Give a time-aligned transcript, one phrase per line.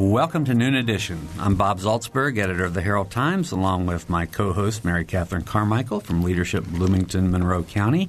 [0.00, 1.28] Welcome to Noon Edition.
[1.38, 5.42] I'm Bob Zaltsberg, editor of the Herald Times, along with my co host, Mary Catherine
[5.42, 8.08] Carmichael from Leadership Bloomington, Monroe County.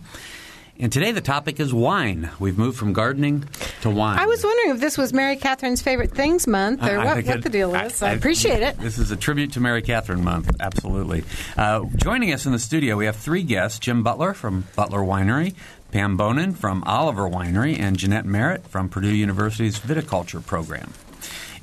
[0.79, 2.29] And today the topic is wine.
[2.39, 3.43] We've moved from gardening
[3.81, 4.17] to wine.
[4.19, 7.25] I was wondering if this was Mary Catherine's favorite things month or I- I what,
[7.25, 8.01] what it- the deal is.
[8.01, 8.77] I, I- appreciate it.
[8.79, 11.25] This is a tribute to Mary Catherine Month, absolutely.
[11.57, 15.55] Uh, joining us in the studio, we have three guests Jim Butler from Butler Winery,
[15.91, 20.93] Pam Bonin from Oliver Winery, and Jeanette Merritt from Purdue University's Viticulture Program.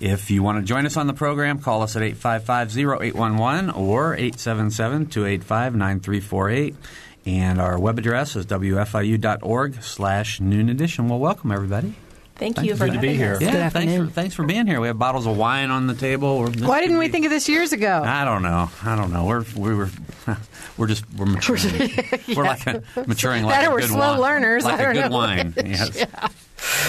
[0.01, 6.75] If you want to join us on the program, call us at 855-0811 or 877-285-9348.
[7.27, 11.09] And our web address is wfiu.org slash noon edition.
[11.09, 11.95] Well, welcome, everybody.
[12.37, 12.79] Thank Thank you you.
[12.79, 13.35] for Good to be here.
[13.35, 13.41] us.
[13.43, 14.81] Yeah, Good thanks for, thanks for being here.
[14.81, 16.45] We have bottles of wine on the table.
[16.47, 18.01] Why didn't we be- think of this years ago?
[18.05, 18.71] I don't know.
[18.85, 19.25] I don't know.
[19.25, 19.91] We're we were
[20.77, 21.91] we're just we're maturing.
[22.37, 24.21] We're like a, maturing like That a or we're good slow wine.
[24.21, 24.65] learners.
[24.65, 25.55] Like I don't a good know wine.
[25.67, 26.07] Yes.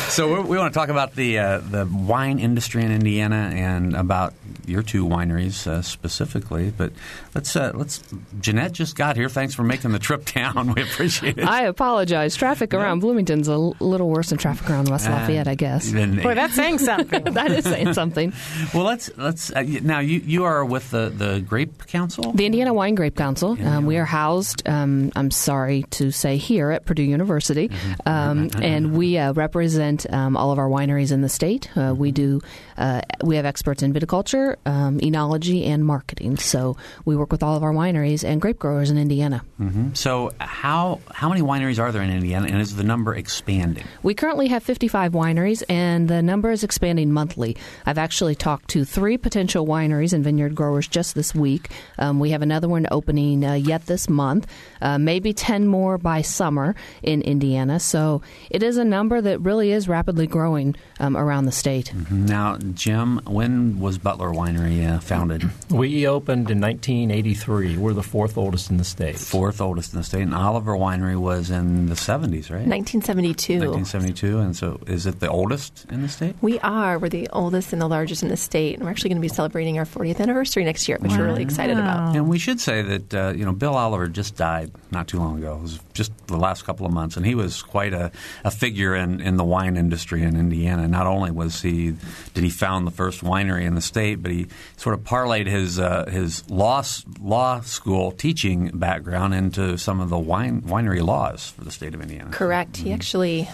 [0.09, 4.33] So we're, want to talk about the uh, the wine industry in Indiana and about
[4.65, 6.71] your two wineries uh, specifically.
[6.75, 6.91] But
[7.35, 8.03] let's uh, let's.
[8.41, 9.29] Jeanette just got here.
[9.29, 10.73] Thanks for making the trip down.
[10.79, 11.45] We appreciate it.
[11.47, 12.35] I apologize.
[12.35, 15.91] Traffic around Bloomington's a little worse than traffic around West Lafayette, I guess.
[15.91, 17.23] Then- Boy, that's saying something.
[17.25, 18.33] that is saying something.
[18.73, 19.99] well, let's let's uh, now.
[19.99, 22.31] You you are with the the Grape Council.
[22.33, 23.55] The Indiana Wine Grape Council.
[23.63, 27.69] Um, we are housed, um, I'm sorry to say, here at Purdue University,
[28.05, 31.69] um, and we uh, represent um, all of our wineries in the state.
[31.77, 32.41] Uh, we do.
[32.77, 36.37] Uh, we have experts in viticulture, um, enology, and marketing.
[36.37, 39.41] So we work with all of our wineries and grape growers in Indiana.
[39.59, 39.95] Mhm.
[39.97, 43.83] So how how many wineries are there in Indiana, and is the number expanding?
[44.03, 47.57] We currently have 55 wineries, and the number is expanding monthly.
[47.85, 51.69] I've actually talked to three potential wineries and vineyard growers just this week.
[51.97, 54.47] Um, we have another one opening uh, yet this month,
[54.81, 57.79] uh, maybe 10 more by summer in Indiana.
[57.79, 61.93] So it is a number that really is rapidly growing um, around the state.
[62.11, 65.49] Now, Jim, when was Butler Winery uh, founded?
[65.69, 67.77] We opened in 1983.
[67.77, 69.17] We're the fourth oldest in the state.
[69.17, 72.67] Fourth oldest in the state, and Oliver Winery was in the 70s, right?
[72.67, 73.59] 1972.
[73.59, 76.35] 1972, and so is it the oldest in the state?
[76.41, 76.99] We are.
[76.99, 79.33] We're the oldest and the largest in the state, and we're actually going to be
[79.33, 82.15] celebrating our 40th anniversary next year, which we're really excited about.
[82.15, 85.37] And we should say that uh, you know Bill Oliver just died not too long
[85.37, 85.55] ago.
[85.55, 88.11] It was just the last couple of months, and he was quite a,
[88.43, 90.89] a figure in, in the wine industry in Indiana.
[90.89, 91.95] Not only was he
[92.33, 95.79] did he found the first winery in the state, but he sort of parlayed his
[95.79, 96.83] uh, his law
[97.21, 102.01] law school teaching background into some of the wine winery laws for the state of
[102.01, 102.31] Indiana.
[102.31, 102.75] Correct.
[102.75, 103.47] He actually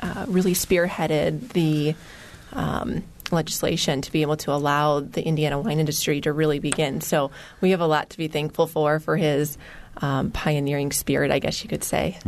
[0.00, 1.94] uh, really spearheaded the
[2.52, 7.00] um, legislation to be able to allow the Indiana wine industry to really begin.
[7.00, 7.30] So
[7.60, 9.58] we have a lot to be thankful for for his
[10.00, 12.18] um, pioneering spirit, I guess you could say.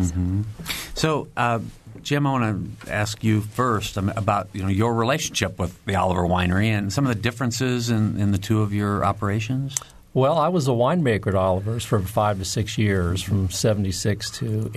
[0.94, 1.61] So, uh,
[2.03, 5.97] Jim, I want to ask you first um, about you know your relationship with the
[5.97, 9.77] Oliver Winery and some of the differences in, in the two of your operations.
[10.12, 14.72] Well, I was a winemaker at Oliver's for five to six years, from 76 to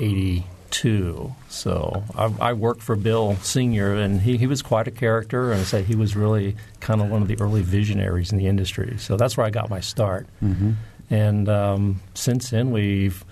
[0.74, 1.34] 82.
[1.50, 5.62] So I, I worked for Bill Sr., and he, he was quite a character, and
[5.62, 8.98] I say he was really kind of one of the early visionaries in the industry.
[8.98, 10.28] So that's where I got my start.
[10.44, 10.72] Mm-hmm.
[11.10, 13.24] And um, since then, we've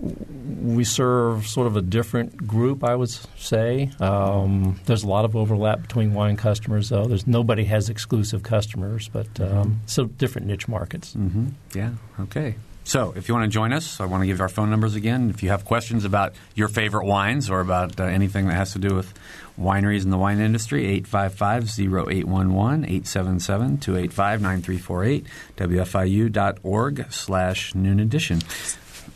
[0.00, 3.90] we serve sort of a different group, I would say.
[4.00, 7.04] Um, there's a lot of overlap between wine customers, though.
[7.04, 11.14] There's nobody has exclusive customers, but um, so different niche markets.
[11.14, 11.48] Mm-hmm.
[11.74, 11.90] Yeah.
[12.20, 12.56] Okay.
[12.84, 15.30] So, if you want to join us, I want to give our phone numbers again.
[15.30, 18.80] If you have questions about your favorite wines or about uh, anything that has to
[18.80, 19.14] do with
[19.58, 25.24] wineries in the wine industry, 855-0811, 877-285-9348,
[25.56, 28.40] wfiu.org slash noon edition.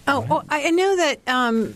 [0.06, 1.74] Oh, well, I I know that um,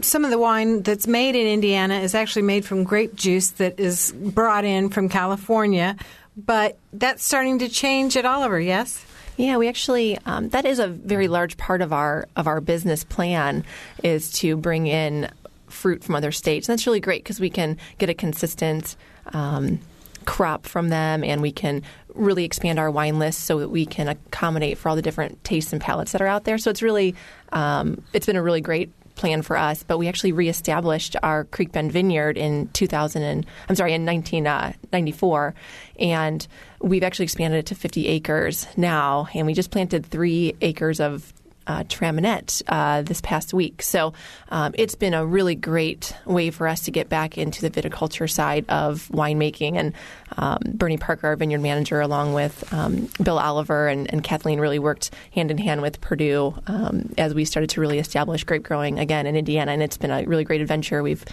[0.00, 3.80] some of the wine that's made in Indiana is actually made from grape juice that
[3.80, 5.96] is brought in from California,
[6.36, 9.04] but that's starting to change at Oliver, yes?
[9.36, 13.04] Yeah, we actually um, that is a very large part of our of our business
[13.04, 13.64] plan
[14.02, 15.30] is to bring in
[15.72, 16.68] fruit from other states.
[16.68, 18.96] And that's really great because we can get a consistent
[19.32, 19.80] um,
[20.24, 21.82] crop from them, and we can
[22.14, 25.72] really expand our wine list so that we can accommodate for all the different tastes
[25.72, 26.58] and palates that are out there.
[26.58, 27.14] So it's really
[27.52, 31.72] um, it's been a really great plan for us, but we actually reestablished our Creek
[31.72, 35.54] Bend Vineyard in 2000 and I'm sorry in 1994,
[35.98, 36.46] and
[36.82, 41.32] we've actually expanded it to 50 acres now, and we just planted three acres of
[41.66, 43.82] uh, Traminette uh, this past week.
[43.82, 44.12] So
[44.48, 48.28] um, it's been a really great way for us to get back into the viticulture
[48.28, 49.76] side of winemaking.
[49.76, 49.94] And
[50.36, 54.78] um, Bernie Parker, our vineyard manager, along with um, Bill Oliver and, and, Kathleen, really
[54.78, 58.98] worked hand in hand with Purdue um, as we started to really establish grape growing
[58.98, 59.72] again in Indiana.
[59.72, 61.02] And it's been a really great adventure.
[61.02, 61.24] We've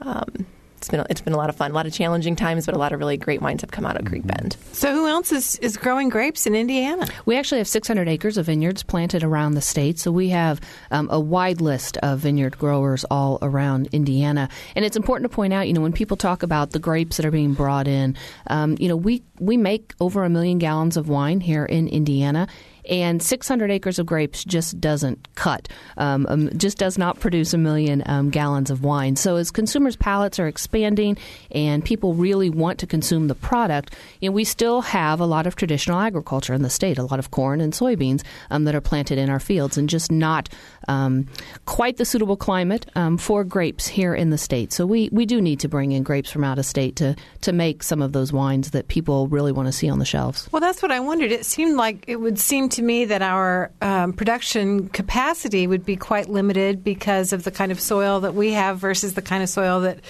[0.00, 0.46] um,
[0.78, 2.78] it's been it's been a lot of fun, a lot of challenging times, but a
[2.78, 4.28] lot of really great wines have come out of Creek mm-hmm.
[4.28, 4.56] Bend.
[4.72, 7.06] So, who else is, is growing grapes in Indiana?
[7.26, 10.60] We actually have 600 acres of vineyards planted around the state, so we have
[10.90, 14.48] um, a wide list of vineyard growers all around Indiana.
[14.76, 17.26] And it's important to point out, you know, when people talk about the grapes that
[17.26, 18.16] are being brought in,
[18.46, 22.46] um, you know, we we make over a million gallons of wine here in Indiana
[22.88, 27.58] and 600 acres of grapes just doesn't cut, um, um, just does not produce a
[27.58, 29.16] million um, gallons of wine.
[29.16, 31.16] So as consumers' palates are expanding
[31.50, 35.46] and people really want to consume the product, you know, we still have a lot
[35.46, 38.80] of traditional agriculture in the state, a lot of corn and soybeans um, that are
[38.80, 40.48] planted in our fields, and just not
[40.88, 41.26] um,
[41.66, 44.72] quite the suitable climate um, for grapes here in the state.
[44.72, 47.52] So we, we do need to bring in grapes from out of state to, to
[47.52, 50.48] make some of those wines that people really want to see on the shelves.
[50.50, 51.30] Well, that's what I wondered.
[51.30, 55.96] It seemed like it would seem to me that our um, production capacity would be
[55.96, 59.48] quite limited because of the kind of soil that we have versus the kind of
[59.48, 60.00] soil that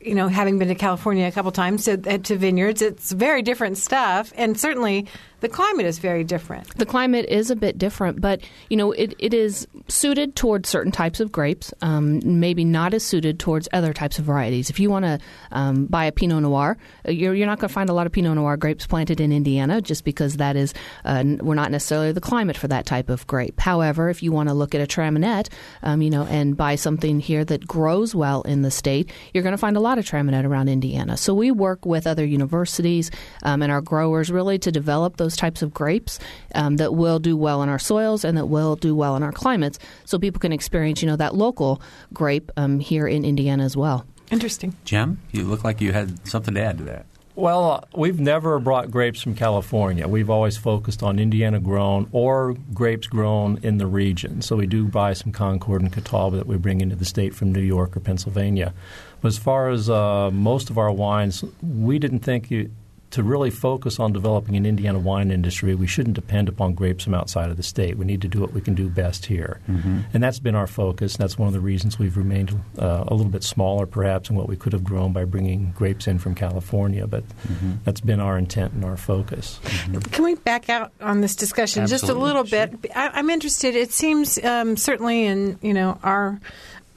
[0.00, 3.78] you know, having been to California a couple times to, to vineyards, it's very different
[3.78, 5.06] stuff, and certainly
[5.40, 6.76] the climate is very different.
[6.76, 10.92] The climate is a bit different, but you know it, it is suited towards certain
[10.92, 14.70] types of grapes, um, maybe not as suited towards other types of varieties.
[14.70, 15.18] If you want to
[15.52, 16.76] um, buy a Pinot Noir,
[17.06, 19.32] uh, you're, you're not going to find a lot of Pinot Noir grapes planted in
[19.32, 20.74] Indiana, just because that is
[21.04, 23.60] uh, we're not necessarily the climate for that type of grape.
[23.60, 25.48] However, if you want to look at a Traminette,
[25.82, 29.52] um, you know, and buy something here that grows well in the state, you're going
[29.52, 31.16] to find a lot of Traminette around Indiana.
[31.16, 33.10] So we work with other universities
[33.42, 36.18] um, and our growers really to develop those those types of grapes
[36.54, 39.32] um, that will do well in our soils and that will do well in our
[39.32, 41.82] climates, so people can experience, you know, that local
[42.14, 44.06] grape um, here in Indiana as well.
[44.30, 44.74] Interesting.
[44.86, 47.04] Jim, you look like you had something to add to that.
[47.34, 50.08] Well, uh, we've never brought grapes from California.
[50.08, 54.40] We've always focused on Indiana grown or grapes grown in the region.
[54.40, 57.52] So we do buy some Concord and Catawba that we bring into the state from
[57.52, 58.72] New York or Pennsylvania.
[59.20, 62.70] But as far as uh, most of our wines, we didn't think you,
[63.10, 67.14] to really focus on developing an Indiana wine industry, we shouldn't depend upon grapes from
[67.14, 67.96] outside of the state.
[67.96, 69.60] We need to do what we can do best here.
[69.68, 70.00] Mm-hmm.
[70.12, 71.14] And that's been our focus.
[71.14, 74.36] And that's one of the reasons we've remained uh, a little bit smaller, perhaps, than
[74.36, 77.06] what we could have grown by bringing grapes in from California.
[77.06, 77.72] But mm-hmm.
[77.84, 79.58] that's been our intent and our focus.
[79.62, 79.98] Mm-hmm.
[80.00, 82.08] Can we back out on this discussion Absolutely.
[82.08, 82.66] just a little sure.
[82.66, 82.92] bit?
[82.94, 83.74] I, am interested.
[83.74, 86.40] It seems um, certainly in you know our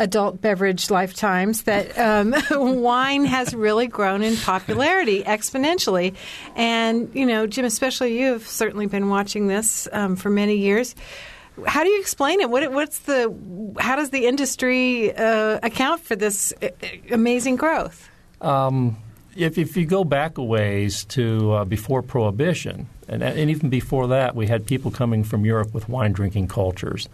[0.01, 2.33] adult beverage lifetimes that um,
[2.81, 6.15] wine has really grown in popularity exponentially.
[6.55, 10.95] And, you know, Jim, especially you have certainly been watching this um, for many years.
[11.67, 12.49] How do you explain it?
[12.49, 13.33] What, what's the
[13.79, 16.69] how does the industry uh, account for this uh,
[17.11, 18.09] amazing growth?
[18.39, 18.97] Um,
[19.35, 24.07] if, if you go back a ways to uh, before Prohibition, and, and even before
[24.07, 27.07] that, we had people coming from Europe with wine drinking cultures.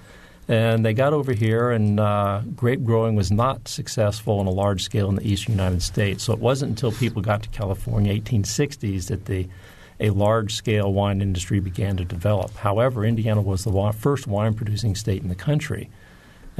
[0.48, 4.82] And they got over here, and uh, grape growing was not successful on a large
[4.82, 6.24] scale in the eastern United States.
[6.24, 9.48] So it wasn't until people got to California, 1860s, that the
[10.00, 12.56] a large scale wine industry began to develop.
[12.56, 15.90] However, Indiana was the first wine producing state in the country.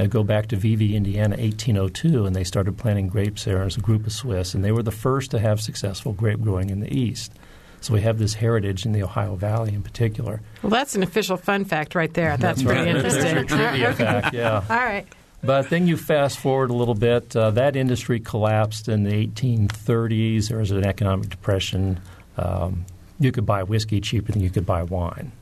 [0.08, 4.06] Go back to Vevey, Indiana, 1802, and they started planting grapes there as a group
[4.06, 7.32] of Swiss, and they were the first to have successful grape growing in the East.
[7.80, 10.40] So we have this heritage in the Ohio Valley in particular.
[10.62, 12.36] Well, that's an official fun fact right there.
[12.36, 12.96] That's, that's pretty right.
[12.96, 13.22] interesting.
[13.22, 14.64] There's your trivia fact, yeah.
[14.68, 15.06] All right.
[15.42, 17.34] But then you fast forward a little bit.
[17.36, 20.48] Uh, that industry collapsed in the 1830s.
[20.48, 22.00] There was an economic depression.
[22.36, 22.84] Um,
[23.20, 25.32] you could buy whiskey cheaper than you could buy wine.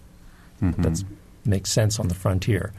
[0.63, 0.83] Mm-hmm.
[0.83, 1.03] That
[1.45, 2.73] makes sense on the frontier.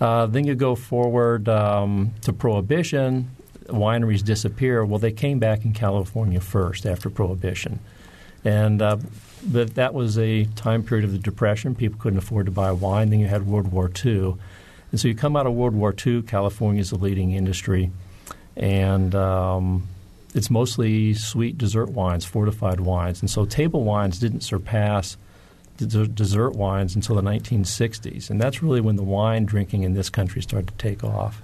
[0.00, 3.30] Uh, then you go forward um, to Prohibition.
[3.66, 4.84] Wineries disappear.
[4.84, 7.78] Well, they came back in California first after Prohibition.
[8.44, 8.98] And uh,
[9.46, 11.74] but that was a time period of the Depression.
[11.74, 13.10] People couldn't afford to buy wine.
[13.10, 14.36] Then you had World War II.
[14.90, 17.90] And so you come out of World War II, California is the leading industry.
[18.56, 19.88] And um,
[20.34, 23.20] it's mostly sweet dessert wines, fortified wines.
[23.20, 25.16] And so table wines didn't surpass
[25.76, 28.30] dessert wines until the 1960s.
[28.30, 31.42] And that's really when the wine drinking in this country started to take off.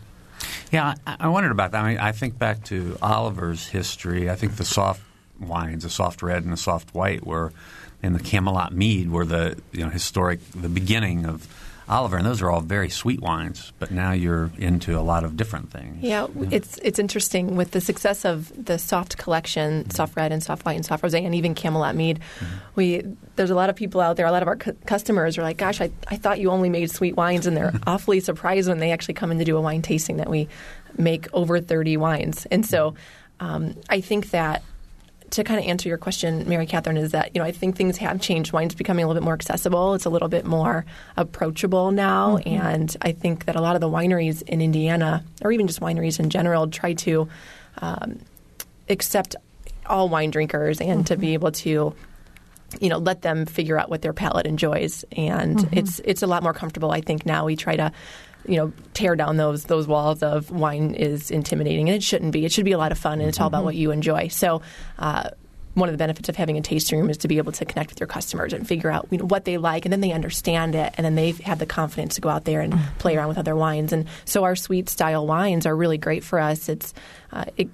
[0.71, 1.85] Yeah, I wondered about that.
[1.85, 4.31] I mean, I think back to Oliver's history.
[4.31, 5.03] I think the soft
[5.41, 7.53] wines, a soft red and a soft white, were
[8.03, 11.47] in the Camelot Mead were the you know historic the beginning of
[11.89, 13.73] Oliver, and those are all very sweet wines.
[13.81, 16.03] But now you're into a lot of different things.
[16.05, 19.91] Yeah, it's it's interesting with the success of the soft collection, Mm-hmm.
[19.91, 22.21] soft red and soft white and soft rosé, and even Camelot Mead.
[22.39, 22.57] Mm-hmm.
[22.77, 23.03] We
[23.37, 24.27] there's a lot of people out there.
[24.27, 26.91] A lot of our cu- customers are like, "Gosh, I, I thought you only made
[26.93, 29.83] sweet wines," and they're awfully surprised when they actually come in to do a wine
[29.83, 30.49] tasting that we
[30.97, 32.47] make over 30 wines.
[32.53, 32.95] And so,
[33.41, 34.63] um, I think that
[35.31, 37.97] to kind of answer your question, Mary Catherine, is that you know I think things
[37.99, 38.53] have changed.
[38.53, 39.95] Wine's becoming a little bit more accessible.
[39.95, 40.85] It's a little bit more
[41.17, 42.49] approachable now, mm-hmm.
[42.49, 46.19] and I think that a lot of the wineries in Indiana, or even just wineries
[46.19, 47.29] in general, try to
[47.79, 48.19] um,
[48.89, 49.37] accept
[49.87, 51.35] all wine drinkers and to be mm-hmm.
[51.35, 51.95] able to
[52.81, 55.05] you know let them figure out what their palate enjoys.
[55.13, 55.79] And mm-hmm.
[55.79, 57.45] it's it's a lot more comfortable i think now.
[57.45, 57.93] We try to
[58.47, 62.45] you know tear down those those walls of wine is intimidating and it shouldn't be
[62.45, 64.63] it should be a lot of fun and it's all about what you enjoy so
[64.99, 65.31] uh,
[65.75, 67.91] one of the benefits of having a tasting room is to be able to connect
[67.91, 70.75] with your customers and figure out you know, what they like, and then they understand
[70.75, 73.39] it, and then they have the confidence to go out there and play around with
[73.39, 73.93] other wines.
[73.93, 76.69] And so our sweet style wines are really great for us.
[76.69, 76.93] It's
[77.33, 77.69] uh, it,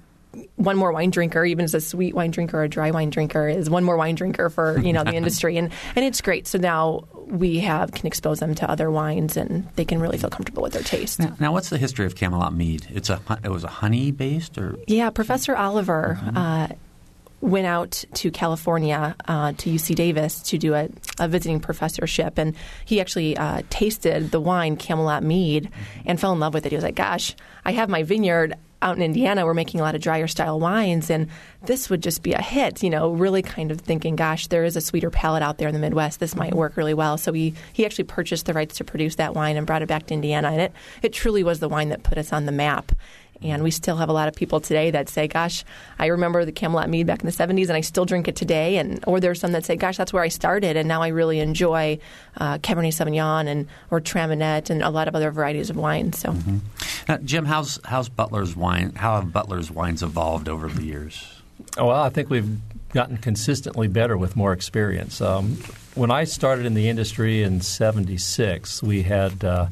[0.55, 3.47] one more wine drinker, even as a sweet wine drinker or a dry wine drinker,
[3.47, 6.47] is one more wine drinker for you know the industry, and and it's great.
[6.47, 10.29] So now we have can expose them to other wines, and they can really feel
[10.29, 11.19] comfortable with their taste.
[11.19, 12.87] Now, now, what's the history of Camelot Mead?
[12.89, 16.67] It's a it was a honey based or Yeah, Professor Oliver uh,
[17.41, 20.89] went out to California uh, to UC Davis to do a,
[21.19, 25.69] a visiting professorship, and he actually uh, tasted the wine Camelot Mead
[26.05, 26.71] and fell in love with it.
[26.71, 29.95] He was like, "Gosh, I have my vineyard." Out in Indiana, we're making a lot
[29.95, 31.27] of drier style wines, and
[31.63, 32.83] this would just be a hit.
[32.83, 35.73] You know, really kind of thinking, "Gosh, there is a sweeter palate out there in
[35.73, 36.19] the Midwest.
[36.19, 39.33] This might work really well." So he he actually purchased the rights to produce that
[39.33, 42.03] wine and brought it back to Indiana, and it it truly was the wine that
[42.03, 42.91] put us on the map.
[43.41, 45.63] And we still have a lot of people today that say, "Gosh,
[45.99, 48.77] I remember the Camelot Mead back in the '70s, and I still drink it today."
[48.77, 51.39] And or there's some that say, "Gosh, that's where I started, and now I really
[51.39, 51.99] enjoy
[52.37, 56.35] uh, Cabernet Sauvignon and or Traminette and a lot of other varieties of wine." So,
[57.07, 58.93] Now, Jim, how's how's Butler's wine?
[58.95, 61.27] How have Butler's wines evolved over the years?
[61.77, 62.57] Well, I think we've
[62.93, 65.21] gotten consistently better with more experience.
[65.21, 65.57] Um,
[65.95, 69.67] when I started in the industry in '76, we had uh,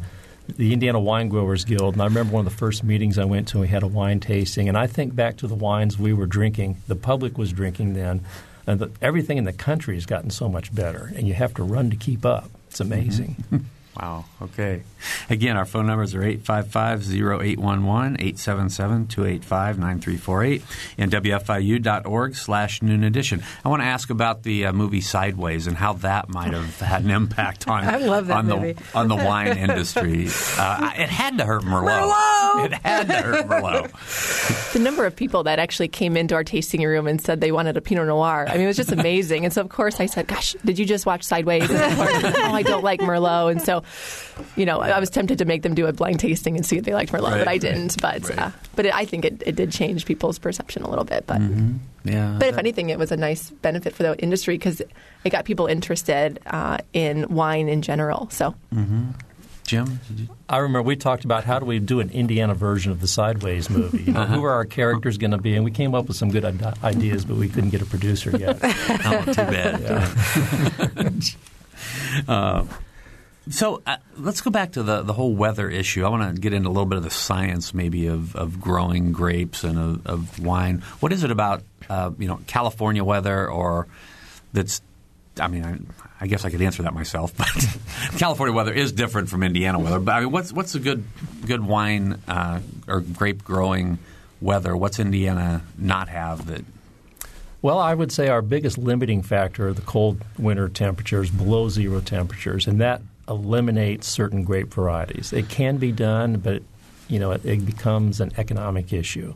[0.48, 3.48] the Indiana Wine Growers Guild, and I remember one of the first meetings I went
[3.50, 3.60] to.
[3.60, 6.78] We had a wine tasting, and I think back to the wines we were drinking.
[6.88, 8.26] The public was drinking then,
[8.68, 11.64] and the, everything in the country has gotten so much better, and you have to
[11.64, 12.50] run to keep up.
[12.70, 13.38] It's amazing.
[13.52, 13.66] Mm-hmm.
[14.00, 14.26] Wow.
[14.42, 14.84] Okay.
[15.30, 20.62] Again, our phone numbers are 855-0811, 877-285-9348,
[20.98, 23.44] and WFIU.org slash noon edition.
[23.64, 27.04] I want to ask about the uh, movie Sideways and how that might have had
[27.04, 28.74] an impact on, I love that on, movie.
[28.74, 30.28] the, on the wine industry.
[30.58, 32.12] Uh, it had to hurt Merlot.
[32.12, 32.66] Merlot!
[32.66, 33.92] It had to hurt Merlot.
[34.74, 37.78] the number of people that actually came into our tasting room and said they wanted
[37.78, 39.46] a Pinot Noir, I mean, it was just amazing.
[39.46, 42.24] And so, of course, I said, "Gosh, did you just watch Sideways?" And of course,
[42.38, 43.84] oh, I don't like Merlot, and so,
[44.56, 46.84] you know, I was tempted to make them do a blind tasting and see if
[46.84, 48.02] they liked Merlot, Right, but I didn't.
[48.02, 48.40] But right.
[48.40, 51.26] uh, but it, I think it, it did change people's perception a little bit.
[51.28, 51.42] But
[52.04, 52.36] Yeah.
[52.40, 54.82] but if anything, it was a nice benefit for the industry because
[55.24, 58.30] it got people interested uh, in wine in general.
[58.30, 58.56] So
[59.66, 60.00] Jim?
[60.08, 63.02] did you- I remember we talked about how do we do an Indiana version of
[63.02, 64.04] the Sideways movie.
[64.04, 65.56] You know, Who are our characters going to be?
[65.56, 66.46] And we came up with some good
[66.84, 68.60] ideas, but we couldn't get a producer yet.
[68.64, 71.24] Oh, too bad.
[72.28, 72.64] Uh,
[73.50, 76.04] so uh, let's go back to the, the whole weather issue.
[76.04, 79.12] I want to get into a little bit of the science, maybe of, of growing
[79.12, 80.84] grapes and of, of wine.
[81.00, 83.88] What is it about uh, you know California weather or
[84.54, 84.82] that's?
[85.40, 85.78] I mean, I,
[86.22, 87.48] I guess I could answer that myself, but
[88.18, 90.00] California weather is different from Indiana weather.
[90.00, 91.04] But I mean, what's what's a good
[91.46, 94.00] good wine uh, or grape growing
[94.42, 94.76] weather?
[94.76, 96.66] What's Indiana not have that?
[97.62, 102.00] Well, I would say our biggest limiting factor are the cold winter temperatures, below zero
[102.00, 105.34] temperatures, and that eliminates certain grape varieties.
[105.34, 106.62] It can be done, but
[107.08, 109.34] you know it, it becomes an economic issue.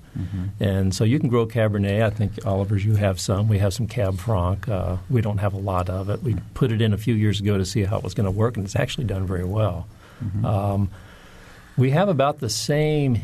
[0.60, 2.03] And so you can grow Cabernet.
[2.03, 3.48] I think Oliver's, you have some.
[3.48, 4.67] We have some Cab Franc.
[4.67, 6.24] Uh, we don't have a lot of it.
[6.24, 8.31] We put it in a few years ago to see how it was going to
[8.31, 9.88] work, and it's actually done very well.
[10.43, 10.89] Um,
[11.77, 13.22] we have about the same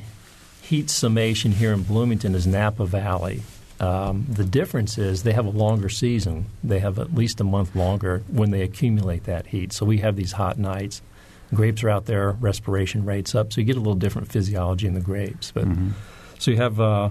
[0.61, 3.41] heat summation here in Bloomington as Napa Valley.
[3.79, 6.45] Um, the difference is they have a longer season.
[6.63, 9.73] They have at least a month longer when they accumulate that heat.
[9.73, 11.01] So we have these hot nights.
[11.53, 14.93] Grapes are out there, respiration rates up, so you get a little different physiology in
[14.93, 15.51] the grapes.
[15.51, 15.67] But
[16.39, 17.09] so you have uh,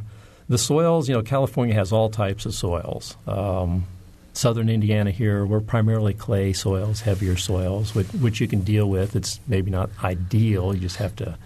[0.48, 1.08] the soils.
[1.08, 3.16] You know, California has all types of soils.
[3.26, 3.86] Um,
[4.32, 9.14] Southern Indiana here, we're primarily clay soils, heavier soils, which, which you can deal with.
[9.14, 10.74] It's maybe not ideal.
[10.74, 11.38] You just have to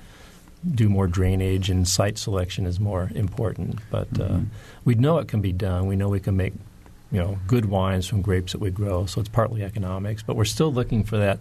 [0.75, 3.79] do more drainage and site selection is more important.
[3.91, 4.41] But uh,
[4.85, 5.87] we know it can be done.
[5.87, 6.55] We know we can make
[7.11, 9.07] you know good wines from grapes that we grow.
[9.07, 11.39] So it's partly economics, but we're still looking for that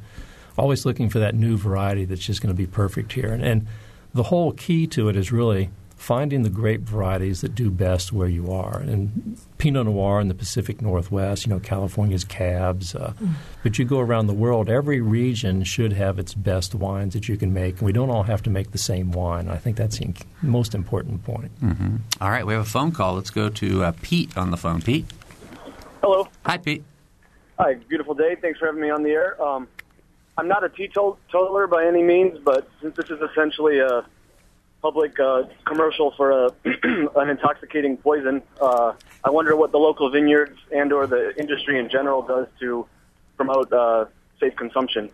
[0.58, 3.32] always looking for that new variety that's just going to be perfect here.
[3.32, 3.68] And, and
[4.14, 8.27] the whole key to it is really finding the grape varieties that do best where
[8.27, 8.80] you are.
[8.80, 12.96] And Pinot Noir in the Pacific Northwest, you know, California's Cabs.
[12.96, 13.34] Uh, mm.
[13.63, 17.36] But you go around the world, every region should have its best wines that you
[17.36, 17.80] can make.
[17.80, 19.50] And we don't all have to make the same wine.
[19.50, 21.60] I think that's the most important point.
[21.62, 21.96] Mm-hmm.
[22.22, 23.16] All right, we have a phone call.
[23.16, 24.82] Let's go to uh, Pete on the phone.
[24.82, 25.06] Pete?
[26.01, 26.27] Hello.
[26.46, 26.84] Hi, Pete.
[27.58, 28.36] Hi, beautiful day.
[28.39, 29.42] Thanks for having me on the air.
[29.42, 29.68] Um,
[30.38, 34.06] I'm not a teetotaler by any means, but since this is essentially a
[34.81, 36.51] public uh, commercial for a,
[37.15, 38.41] an intoxicating poison.
[38.62, 38.93] Uh,
[39.24, 42.88] I wonder what the local vineyards and or the industry in general does to
[43.36, 44.05] promote uh,
[44.39, 45.10] safe consumption.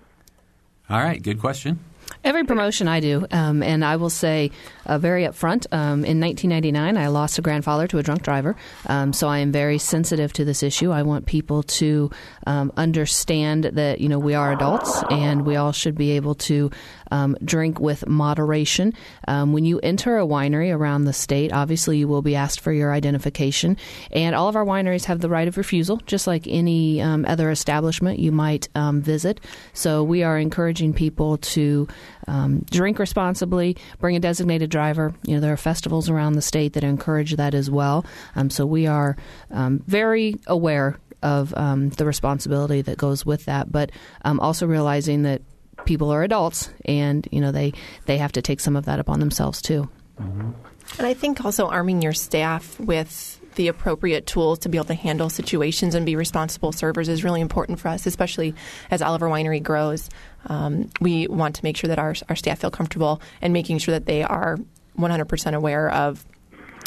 [0.90, 1.80] All right, good question.
[2.24, 4.52] Every promotion I do, um, and I will say
[4.86, 8.56] uh, very upfront, um, in 1999, I lost a grandfather to a drunk driver.
[8.88, 10.92] Um, so I am very sensitive to this issue.
[10.92, 12.12] I want people to
[12.48, 16.72] um, understand that, you know, we are adults and we all should be able to
[17.14, 18.94] um, drink with moderation.
[19.28, 22.74] Um, when you enter a winery around the state, obviously you will be asked for
[22.74, 23.78] your identification.
[24.12, 28.20] And all of our wineries have the right of refusal, just like any other establishment
[28.20, 29.40] you might visit.
[29.74, 31.88] So we are encouraging people to
[32.28, 35.14] um, drink responsibly, bring a designated driver.
[35.24, 38.06] You know, there are festivals around the state that encourage that as well.
[38.36, 39.16] Um, so we are
[39.52, 43.92] um, very aware of um, the responsibility that goes with that, but
[44.26, 45.42] um, also realizing that
[45.86, 47.74] people are adults and you know they
[48.06, 49.90] they have to take some of that upon themselves too.
[50.20, 50.52] Mm-hmm.
[50.98, 54.94] And I think also arming your staff with the appropriate tools to be able to
[54.94, 58.56] handle situations and be responsible servers is really important for us, especially
[58.90, 60.10] as Oliver Winery grows.
[60.48, 63.94] Um, we want to make sure that our, our staff feel comfortable and making sure
[63.94, 64.58] that they are
[64.98, 66.26] 100% aware of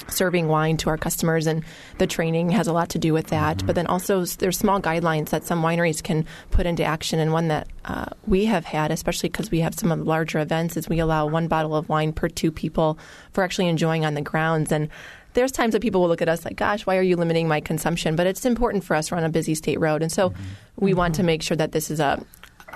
[0.09, 1.65] serving wine to our customers and
[1.99, 3.67] the training has a lot to do with that mm-hmm.
[3.67, 7.49] but then also there's small guidelines that some wineries can put into action and one
[7.49, 10.89] that uh, we have had especially because we have some of the larger events is
[10.89, 12.99] we allow one bottle of wine per two people
[13.33, 14.89] for actually enjoying on the grounds and
[15.35, 17.61] there's times that people will look at us like, gosh, why are you limiting my
[17.61, 18.17] consumption?
[18.17, 19.11] But it's important for us.
[19.11, 20.01] We're on a busy state road.
[20.01, 20.43] And so mm-hmm.
[20.77, 20.99] we mm-hmm.
[20.99, 22.25] want to make sure that this is a,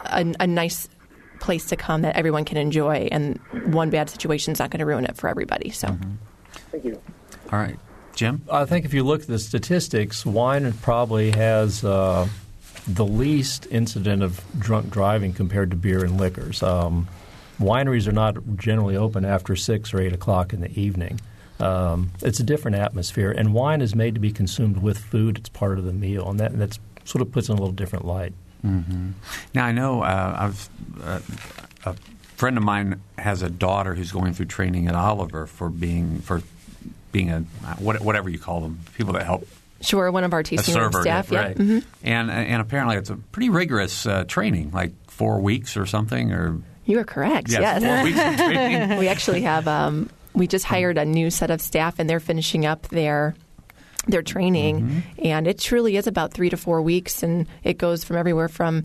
[0.04, 0.86] a, a nice
[1.40, 3.38] place to come that everyone can enjoy, and
[3.72, 5.70] one bad situation is not going to ruin it for everybody.
[5.70, 6.14] So, mm-hmm.
[6.70, 7.00] thank you.
[7.52, 7.78] All right,
[8.14, 8.42] Jim.
[8.50, 12.28] I think if you look at the statistics, wine probably has uh,
[12.86, 16.62] the least incident of drunk driving compared to beer and liquors.
[16.62, 17.08] Um,
[17.58, 21.20] wineries are not generally open after six or eight o'clock in the evening.
[21.58, 25.36] Um, it's a different atmosphere, and wine is made to be consumed with food.
[25.38, 28.04] It's part of the meal, and that that's sort of puts in a little different
[28.04, 28.32] light.
[28.64, 29.10] Mm-hmm.
[29.54, 30.68] Now I know uh, I've
[31.02, 31.20] uh,
[31.84, 31.96] a
[32.36, 36.42] friend of mine has a daughter who's going through training at Oliver for being for
[37.12, 37.40] being a
[37.78, 39.46] whatever you call them, people that help
[39.82, 41.56] Sure, one of our room staff, yeah, right.
[41.56, 41.78] Mm-hmm.
[42.02, 46.60] And and apparently it's a pretty rigorous uh, training, like four weeks or something, or
[46.84, 47.50] you are correct.
[47.50, 47.82] Yes, yes.
[47.82, 48.98] four weeks of training.
[48.98, 52.66] we actually have um, we just hired a new set of staff, and they're finishing
[52.66, 53.34] up their
[54.06, 55.00] their training, mm-hmm.
[55.24, 58.84] and it truly is about three to four weeks, and it goes from everywhere from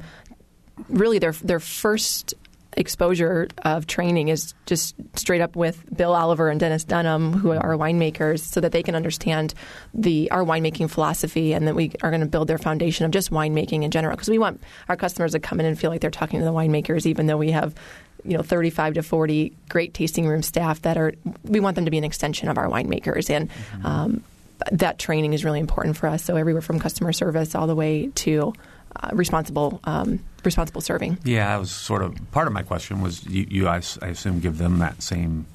[0.88, 2.36] really their their first
[2.76, 7.76] exposure of training is just straight up with Bill Oliver and Dennis Dunham, who are
[7.76, 9.54] winemakers, so that they can understand
[9.94, 13.32] the our winemaking philosophy, and that we are going to build their foundation of just
[13.32, 14.16] winemaking in general.
[14.16, 16.54] Because we want our customers to come in and feel like they're talking to the
[16.54, 17.76] winemakers, even though we have
[18.24, 21.92] you know 35 to 40 great tasting room staff that are we want them to
[21.92, 23.86] be an extension of our winemakers and mm-hmm.
[23.86, 24.24] um,
[24.72, 28.08] that training is really important for us so everywhere from customer service all the way
[28.16, 28.54] to
[28.98, 33.26] uh, responsible um, responsible serving yeah that was sort of part of my question was
[33.26, 35.46] you, you I, I assume give them that same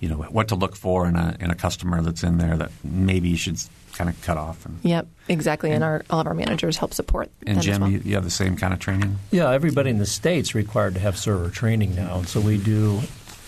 [0.00, 2.70] you know what to look for in a in a customer that's in there that
[2.82, 3.58] maybe you should
[3.92, 4.64] kind of cut off.
[4.64, 5.70] And, yep, exactly.
[5.70, 7.30] And, and, our all of our managers help support.
[7.46, 7.90] And Jim, well.
[7.90, 9.18] you, you, have the same kind of training.
[9.30, 13.00] Yeah, everybody in the state's required to have server training now, and so we do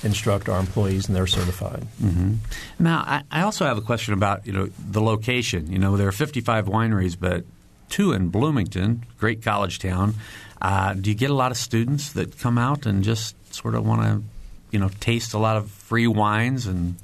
[0.02, 1.86] instruct our employees, and they're certified.
[2.02, 2.34] Mm-hmm.
[2.80, 5.72] Now, I, I also have a question about you know the location.
[5.72, 7.44] You know, there are 55 wineries, but
[7.92, 10.14] two in Bloomington, great college town.
[10.60, 13.86] Uh, do you get a lot of students that come out and just sort of
[13.86, 14.22] want to,
[14.70, 16.96] you know, taste a lot of free wines and?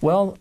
[0.00, 0.38] Well,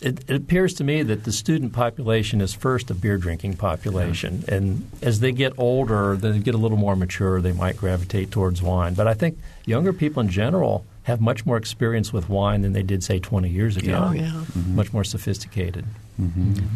[0.00, 4.44] it, it, appears to me that the student population is first a beer drinking population,
[4.48, 4.54] yeah.
[4.54, 8.62] and as they get older, they get a little more mature, they might gravitate towards
[8.62, 8.94] wine.
[8.94, 12.82] But I think younger people in general have much more experience with wine than they
[12.82, 14.08] did, say, 20 years ago.
[14.08, 14.30] Oh, yeah.
[14.30, 14.76] Mm-hmm.
[14.76, 15.84] Much more sophisticated.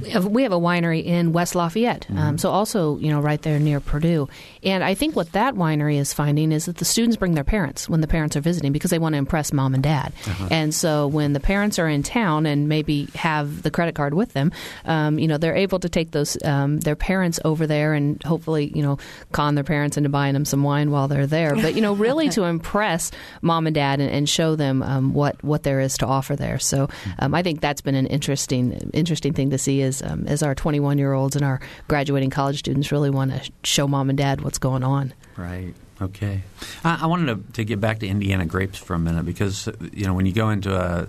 [0.02, 3.40] We have- We have a winery in West Lafayette, um, so also you know right
[3.42, 4.28] there near Purdue.
[4.62, 7.88] And I think what that winery is finding is that the students bring their parents
[7.88, 10.12] when the parents are visiting because they want to impress mom and dad.
[10.50, 14.32] And so when the parents are in town and maybe have the credit card with
[14.32, 14.50] them,
[14.86, 18.72] um, you know they're able to take those um, their parents over there and hopefully
[18.74, 18.98] you know
[19.32, 21.54] con their parents into buying them some wine while they're there.
[21.54, 23.10] But you know really to impress
[23.42, 26.58] mom and dad and, and show them um, what what there is to offer there.
[26.58, 30.42] So um, I think that's been an interesting interesting thing to see is um, as
[30.42, 34.18] our 21 year olds and our graduating college students really want to show mom and
[34.18, 35.12] dad what's going on.
[35.36, 35.74] Right.
[36.00, 36.42] Okay.
[36.82, 40.06] I, I wanted to, to get back to Indiana grapes for a minute because you
[40.06, 41.08] know when you go into a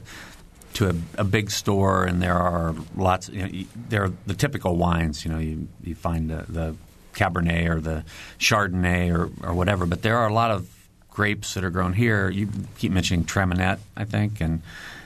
[0.75, 3.29] to a, a big store and there are lots.
[3.29, 5.25] You know, you, there are the typical wines.
[5.25, 6.75] You know, you you find the, the
[7.13, 8.03] Cabernet or the
[8.39, 10.69] Chardonnay or or whatever, but there are a lot of
[11.09, 12.29] grapes that are grown here.
[12.29, 14.61] You keep mentioning Traminette, I think, and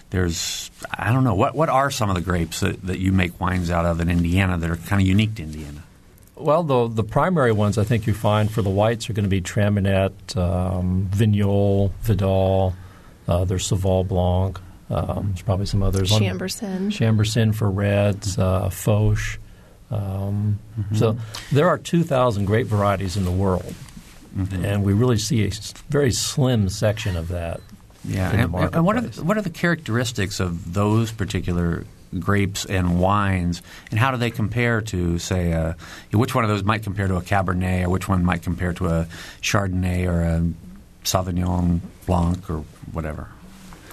[0.10, 3.40] there's I don't know what what are some of the grapes that, that you make
[3.40, 5.84] wines out of in Indiana that are kind of unique to Indiana.
[6.36, 9.30] Well, the the primary ones I think you find for the whites are going to
[9.30, 12.74] be Traminette, um, Vignoles, Vidal.
[13.28, 14.60] Uh, there's Seyval Blanc.
[14.90, 16.12] Um, there's probably some others.
[16.12, 16.88] Chambourcin.
[16.88, 19.38] Chambourcin for reds, uh, Foch.
[19.92, 20.60] Um,
[20.96, 21.18] So
[21.52, 23.74] there are 2,000 grape varieties in the world,
[24.52, 25.52] and we really see a
[25.90, 27.60] very slim section of that.
[28.10, 31.86] Yeah, and, and what are the, what are the characteristics of those particular
[32.18, 35.74] grapes and wines, and how do they compare to, say, uh,
[36.12, 38.88] which one of those might compare to a Cabernet, or which one might compare to
[38.88, 39.08] a
[39.42, 40.52] Chardonnay or a
[41.04, 43.28] Sauvignon Blanc or whatever?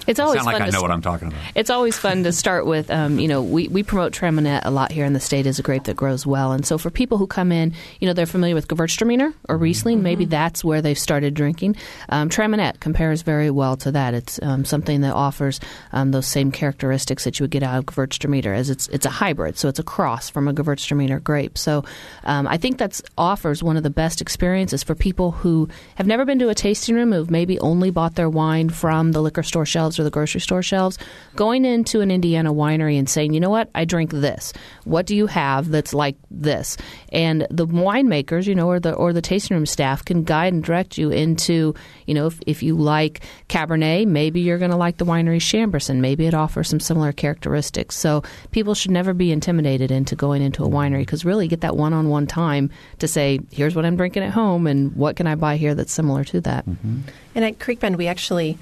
[0.07, 1.39] It's always Sound like fun I to know s- what I'm talking about.
[1.53, 2.89] It's always fun to start with.
[2.89, 5.61] Um, you know, we, we promote Traminette a lot here in the state as a
[5.61, 6.53] grape that grows well.
[6.53, 10.01] And so for people who come in, you know, they're familiar with Gewürztraminer or Riesling.
[10.03, 11.75] Maybe that's where they've started drinking.
[12.09, 14.13] Um, Traminette compares very well to that.
[14.13, 15.59] It's um, something that offers
[15.91, 19.09] um, those same characteristics that you would get out of Gewürztraminer, as it's it's a
[19.09, 21.57] hybrid, so it's a cross from a Gewürztraminer grape.
[21.57, 21.83] So
[22.23, 26.23] um, I think that offers one of the best experiences for people who have never
[26.23, 29.65] been to a tasting room, who've maybe only bought their wine from the liquor store
[29.65, 30.97] shelves or the grocery store shelves,
[31.35, 34.53] going into an Indiana winery and saying, you know what, I drink this.
[34.83, 36.77] What do you have that's like this?
[37.11, 40.63] And the winemakers, you know, or the or the tasting room staff can guide and
[40.63, 44.97] direct you into, you know, if, if you like Cabernet, maybe you're going to like
[44.97, 45.97] the winery Chambourcin.
[45.97, 47.95] Maybe it offers some similar characteristics.
[47.95, 51.61] So people should never be intimidated into going into a winery because really you get
[51.61, 55.35] that one-on-one time to say, here's what I'm drinking at home and what can I
[55.35, 56.65] buy here that's similar to that.
[56.65, 57.01] Mm-hmm.
[57.35, 58.57] And at Creekbend, we actually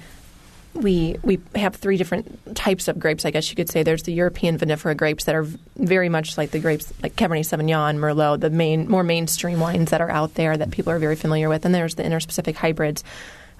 [0.76, 3.24] we we have three different types of grapes.
[3.24, 6.50] I guess you could say there's the European vinifera grapes that are very much like
[6.50, 10.56] the grapes like Cabernet Sauvignon, Merlot, the main more mainstream wines that are out there
[10.56, 11.64] that people are very familiar with.
[11.64, 13.04] And there's the interspecific hybrids,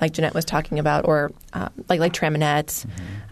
[0.01, 2.87] like Jeanette was talking about, or uh, like like Traminettes.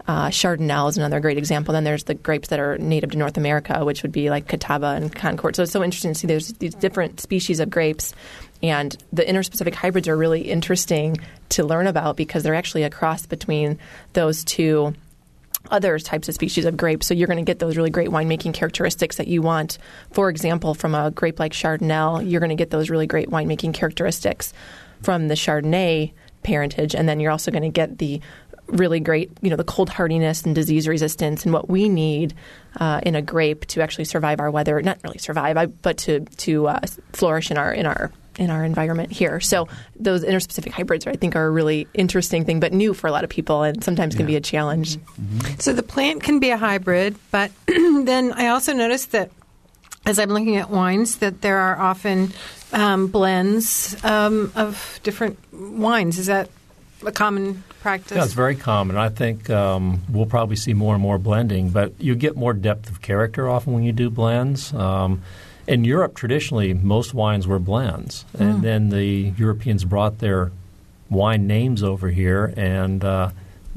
[0.07, 1.73] Uh, Chardonnay is another great example.
[1.73, 4.87] Then there's the grapes that are native to North America, which would be like Catawba
[4.87, 5.55] and Concord.
[5.55, 8.13] So it's so interesting to see there's these different species of grapes,
[8.69, 11.17] and the interspecific hybrids are really interesting
[11.49, 13.79] to learn about because they're actually a cross between
[14.13, 14.93] those two
[15.71, 17.07] other types of species of grapes.
[17.07, 19.77] So you're going to get those really great winemaking characteristics that you want.
[20.11, 23.73] For example, from a grape like Chardonnay, you're going to get those really great winemaking
[23.73, 24.53] characteristics
[25.01, 28.21] from the Chardonnay parentage, and then you're also going to get the
[28.67, 32.33] really great, you know, the cold hardiness and disease resistance and what we need
[32.79, 34.81] uh, in a grape to actually survive our weather.
[34.81, 36.79] Not really survive, but to to uh,
[37.13, 39.39] flourish in our in our in our environment here.
[39.39, 43.11] So those interspecific hybrids, I think, are a really interesting thing, but new for a
[43.11, 44.97] lot of people, and sometimes can be a challenge.
[45.59, 49.31] So the plant can be a hybrid, but then I also noticed that
[50.05, 52.31] as I'm looking at wines, that there are often
[52.73, 56.19] um, blends um, of different wines.
[56.19, 56.49] Is that
[57.05, 58.17] a common practice?
[58.17, 58.97] Yeah, it's very common.
[58.97, 62.89] I think um, we'll probably see more and more blending, but you get more depth
[62.89, 64.73] of character often when you do blends.
[64.73, 65.21] Um,
[65.67, 70.51] in Europe, traditionally, most wines were blends, and then the Europeans brought their
[71.09, 73.31] wine names over here, and uh,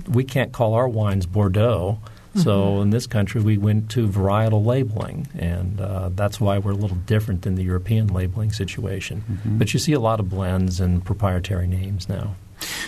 [0.07, 1.99] we can't call our wines Bordeaux.
[2.35, 6.75] So in this country, we went to varietal labeling, and uh, that's why we're a
[6.75, 9.41] little different than the European labeling situation.
[9.45, 12.37] But you see a lot of blends and proprietary names now.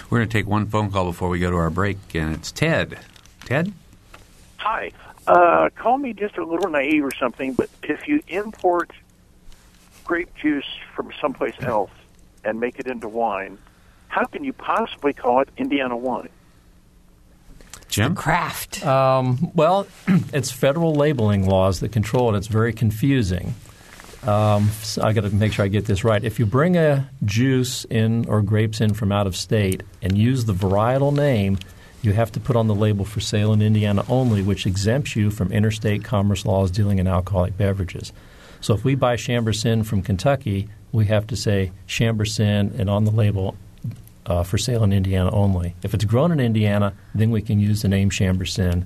[0.09, 2.53] We're going to take one phone call before we go to our break, and it's
[2.53, 3.01] Ted.
[3.45, 3.73] Ted?
[4.59, 4.93] Hi.
[5.27, 8.91] Uh, call me just a little naive or something, but if you import
[10.05, 11.91] grape juice from someplace else
[12.45, 13.59] and make it into wine,
[14.09, 16.31] how can you possibly call it Indiana wine?
[17.89, 18.15] Jim?
[18.15, 18.85] Craft.
[18.87, 19.87] Um, well,
[20.33, 22.39] it's federal labeling laws that control it.
[22.39, 23.55] It's very confusing.
[24.27, 26.23] Um, so I got to make sure I get this right.
[26.23, 30.45] If you bring a juice in or grapes in from out of state and use
[30.45, 31.59] the varietal name,
[32.03, 35.31] you have to put on the label for sale in Indiana only, which exempts you
[35.31, 38.13] from interstate commerce laws dealing in alcoholic beverages.
[38.61, 43.11] So if we buy Chambourcin from Kentucky, we have to say Chambourcin and on the
[43.11, 43.57] label
[44.27, 45.75] uh, for sale in Indiana only.
[45.83, 48.85] If it's grown in Indiana, then we can use the name Chambourcin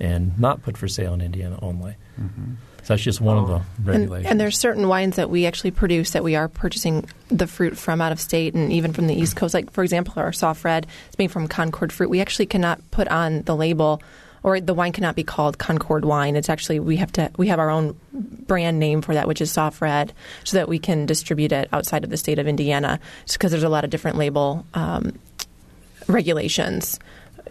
[0.00, 1.96] and not put for sale in Indiana only.
[2.20, 2.54] Mm-hmm.
[2.88, 4.24] So that's just one of the regulations.
[4.24, 7.76] And, and there's certain wines that we actually produce that we are purchasing the fruit
[7.76, 9.52] from out of state and even from the East Coast.
[9.52, 12.08] Like, for example, our soft red is made from Concord fruit.
[12.08, 14.00] We actually cannot put on the label
[14.42, 16.34] or the wine cannot be called Concord wine.
[16.34, 19.52] It's actually we have to we have our own brand name for that, which is
[19.52, 23.00] soft red, so that we can distribute it outside of the state of Indiana.
[23.30, 25.18] Because there's a lot of different label um,
[26.06, 26.98] regulations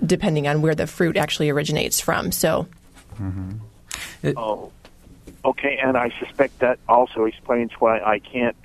[0.04, 2.32] depending on where the fruit actually originates from.
[2.32, 2.68] So.
[3.20, 3.52] Mm-hmm.
[4.24, 4.72] It, oh,
[5.48, 8.58] Okay, and I suspect that also explains why I can't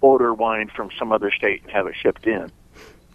[0.00, 2.52] order wine from some other state and have it shipped in.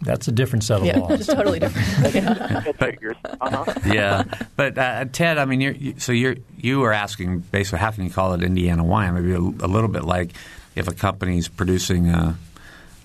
[0.02, 1.20] That's a different set of yeah, laws.
[1.20, 2.14] It's totally different.
[2.14, 2.72] yeah.
[2.78, 2.94] but,
[3.40, 3.74] uh-huh.
[3.86, 4.24] yeah,
[4.54, 8.04] but uh, Ted, I mean, you're, you, so you're you are asking basically how can
[8.04, 9.14] you call it Indiana wine?
[9.14, 10.32] Maybe a, a little bit like
[10.74, 12.36] if a company's producing a,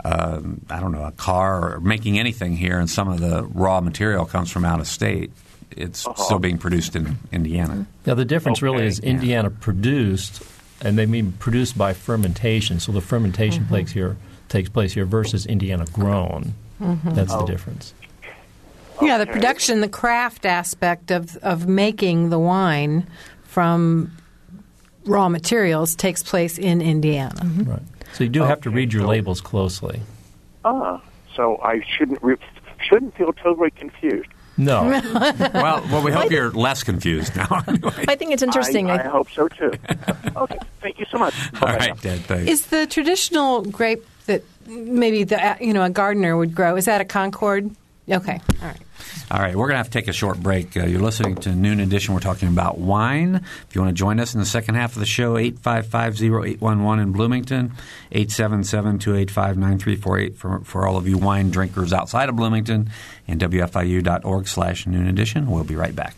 [0.04, 3.80] a I don't know a car or making anything here, and some of the raw
[3.80, 5.32] material comes from out of state
[5.76, 6.24] it's uh-huh.
[6.24, 7.86] still being produced in Indiana.
[8.06, 8.66] Yeah, the difference okay.
[8.66, 9.58] really is Indiana yeah.
[9.60, 10.44] produced,
[10.82, 12.80] and they mean produced by fermentation.
[12.80, 13.76] So the fermentation mm-hmm.
[13.76, 14.18] takes here
[14.50, 16.54] takes place here versus Indiana grown.
[16.82, 17.12] Mm-hmm.
[17.12, 17.40] That's oh.
[17.40, 17.94] the difference.
[19.02, 23.08] Yeah, the production, the craft aspect of of making the wine
[23.44, 24.12] from
[25.06, 27.42] raw materials takes place in Indiana.
[27.42, 27.72] Mm-hmm.
[27.72, 27.82] Right.
[28.14, 28.50] So you do okay.
[28.50, 30.02] have to read your labels closely.
[30.66, 31.02] Ah,
[31.36, 32.38] so I shouldn't re-
[32.80, 34.30] shouldn't feel totally confused.
[34.62, 34.84] No.
[35.54, 37.64] well, well, we hope you're less confused now.
[37.68, 37.92] Anyway.
[38.08, 38.92] I think it's interesting.
[38.92, 39.72] I, I, hope so too.
[40.36, 41.34] okay, thank you so much.
[41.60, 42.20] All right, Dad.
[42.20, 42.50] Thanks.
[42.50, 47.02] Is the traditional grape that maybe the you know a gardener would grow is that
[47.02, 47.72] a Concord?
[48.08, 48.82] Okay, all right.
[49.32, 50.76] All right, we're going to have to take a short break.
[50.76, 52.14] Uh, you're listening to Noon Edition.
[52.14, 53.36] We're talking about wine.
[53.36, 57.14] If you want to join us in the second half of the show, 855-0811 in
[57.14, 57.72] Bloomington,
[58.12, 62.90] 877-285-9348 for, for all of you wine drinkers outside of Bloomington,
[63.26, 65.50] and WFIU.org slash Noon Edition.
[65.50, 66.18] We'll be right back.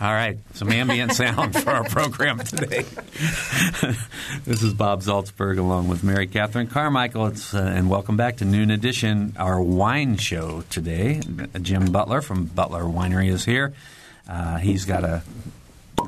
[0.00, 2.84] All right, some ambient sound for our program today.
[4.44, 8.70] this is Bob Zaltsberg along with Mary Catherine Carmichael, uh, and welcome back to Noon
[8.70, 11.20] Edition, our wine show today.
[11.60, 13.74] Jim Butler from Butler Winery is here.
[14.28, 15.22] Uh, he's got a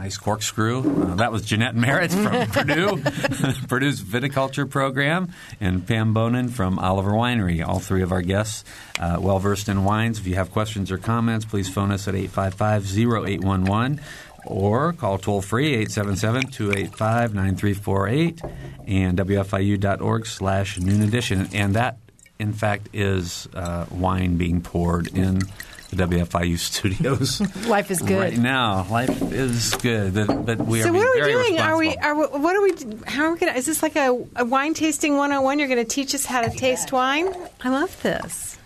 [0.01, 0.79] Nice corkscrew.
[0.79, 3.03] Uh, that was Jeanette Merritt from Purdue,
[3.69, 7.63] Purdue's viticulture program, and Pam Bonin from Oliver Winery.
[7.63, 8.65] All three of our guests
[8.99, 10.19] uh, well versed in wines.
[10.19, 14.01] If you have questions or comments, please phone us at 855 0811
[14.47, 18.41] or call toll free 877 285 9348
[18.87, 21.47] and WFIU.org slash noon edition.
[21.53, 21.99] And that,
[22.39, 25.43] in fact, is uh, wine being poured in
[25.91, 27.41] the WFIU studios.
[27.69, 28.87] life is good right now.
[28.91, 30.93] Life is good, but, but we so are.
[30.93, 31.59] what are we doing?
[31.59, 31.97] Are we?
[31.97, 32.73] Are we, what are we?
[33.07, 33.53] How are we going?
[33.53, 33.59] to?
[33.59, 35.59] Is this like a, a wine tasting 101?
[35.59, 37.35] You're going to teach us how to taste wine?
[37.63, 38.59] I love this.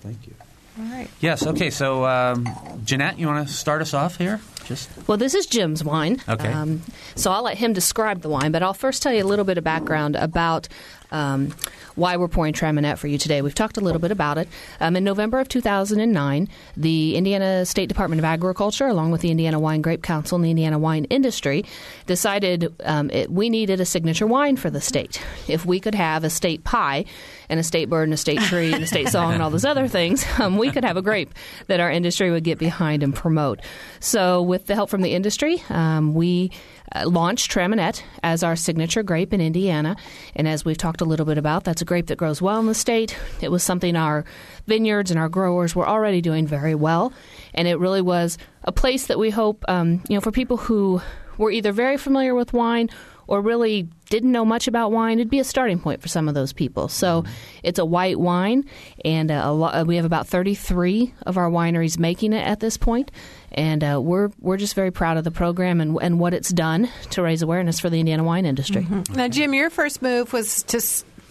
[0.00, 0.34] Thank you.
[0.78, 1.08] All right.
[1.20, 1.46] Yes.
[1.46, 1.70] Okay.
[1.70, 2.46] So, um,
[2.84, 4.40] Jeanette, you want to start us off here?
[4.66, 6.20] Just well, this is Jim's wine.
[6.28, 6.52] Okay.
[6.52, 6.82] Um,
[7.14, 9.58] so I'll let him describe the wine, but I'll first tell you a little bit
[9.58, 10.68] of background about
[11.10, 11.54] um,
[11.94, 13.42] why we're pouring Traminette for you today.
[13.42, 14.48] We've talked a little bit about it.
[14.80, 19.58] Um, in November of 2009, the Indiana State Department of Agriculture, along with the Indiana
[19.58, 21.64] Wine Grape Council and the Indiana wine industry,
[22.06, 25.22] decided um, it, we needed a signature wine for the state.
[25.48, 27.04] If we could have a state pie
[27.48, 29.64] and a state bird and a state tree and a state song and all those
[29.64, 31.32] other things, um, we could have a grape
[31.68, 33.60] that our industry would get behind and promote.
[34.00, 36.52] So, with the help from the industry, um, we
[36.94, 39.96] uh, launched Traminette as our signature grape in Indiana.
[40.34, 42.66] And as we've talked a little bit about, that's a grape that grows well in
[42.66, 43.16] the state.
[43.40, 44.24] It was something our
[44.66, 47.12] vineyards and our growers were already doing very well.
[47.54, 51.00] And it really was a place that we hope, um, you know, for people who
[51.38, 52.88] were either very familiar with wine
[53.26, 56.34] or really didn't know much about wine, it'd be a starting point for some of
[56.34, 56.88] those people.
[56.88, 57.24] So
[57.62, 58.64] it's a white wine,
[59.04, 62.60] and uh, a lo- uh, we have about 33 of our wineries making it at
[62.60, 63.10] this point,
[63.56, 66.88] and uh, we're we're just very proud of the program and, and what it's done
[67.10, 68.86] to raise awareness for the Indiana wine industry.
[69.14, 70.80] Now, Jim, your first move was to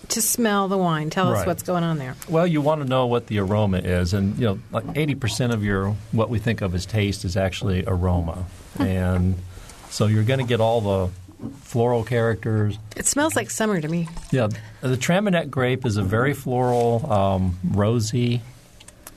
[0.10, 1.10] to smell the wine.
[1.10, 2.16] Tell us what's going on there.
[2.30, 5.54] Well, you want to know what the aroma is, and you know, like eighty percent
[5.54, 8.46] of your what we think of as taste is actually aroma,
[8.80, 9.36] and
[9.90, 11.12] so you're going to get all the
[11.62, 12.78] floral characters.
[12.96, 14.08] It smells like summer to me.
[14.32, 14.48] Yeah,
[14.82, 18.42] the Traminette grape is a very floral, um, rosy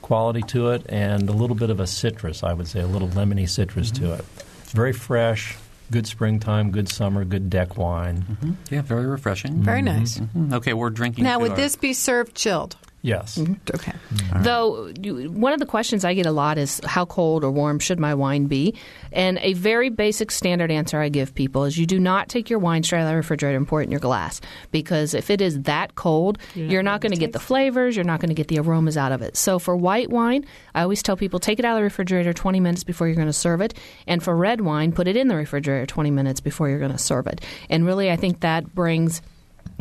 [0.09, 2.43] quality to it, and a little bit of a citrus.
[2.43, 4.25] I would say a little lemony citrus to it.
[4.63, 5.57] It's very fresh,
[5.91, 8.57] good springtime, good summer, good deck wine.
[8.71, 9.63] Yeah, very refreshing.
[9.63, 10.19] Very nice.
[10.19, 10.55] Mhm.
[10.55, 11.25] Okay, we're drinking.
[11.25, 12.77] Now, would our- this be served chilled?
[13.03, 13.39] Yes.
[13.39, 13.55] Mm-hmm.
[13.75, 13.93] Okay.
[14.13, 14.43] Mm-hmm.
[14.43, 14.93] Though
[15.31, 18.15] one of the questions I get a lot is how cold or warm should my
[18.15, 18.75] wine be?
[19.13, 22.59] And a very basic standard answer I give people is you do not take your
[22.59, 24.41] wine straight out of the refrigerator and pour it in your glass
[24.73, 28.21] because if it is that cold, you're not going to get the flavors, you're not
[28.21, 29.37] going to get the aromas out of it.
[29.37, 32.61] So for white wine, I always tell people take it out of the refrigerator 20
[32.61, 33.75] minutes before you're going to serve it,
[34.07, 36.99] and for red wine, put it in the refrigerator 20 minutes before you're going to
[36.99, 37.41] serve it.
[37.71, 39.23] And really, I think that brings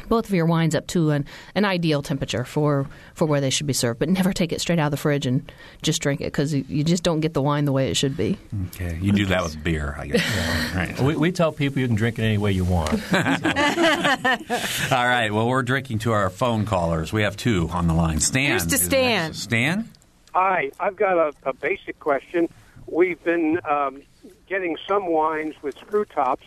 [0.08, 3.68] both of your wines up to an, an ideal temperature for, for where they should
[3.68, 4.00] be served.
[4.00, 6.66] But never take it straight out of the fridge and just drink it because you,
[6.68, 8.38] you just don't get the wine the way it should be.
[8.68, 10.76] Okay, you do that with beer, I guess.
[10.76, 11.00] Right.
[11.00, 12.92] We, we tell people you can drink it any way you want.
[13.14, 15.30] All right.
[15.32, 17.12] Well, we're drinking to our phone callers.
[17.12, 18.20] We have two on the line.
[18.20, 18.50] Stan.
[18.50, 19.28] Here's to Stan.
[19.28, 19.40] next.
[19.40, 19.90] Stan.
[20.34, 22.48] Hi, I've got a, a basic question.
[22.86, 24.04] We've been um,
[24.48, 26.46] getting some wines with screw tops,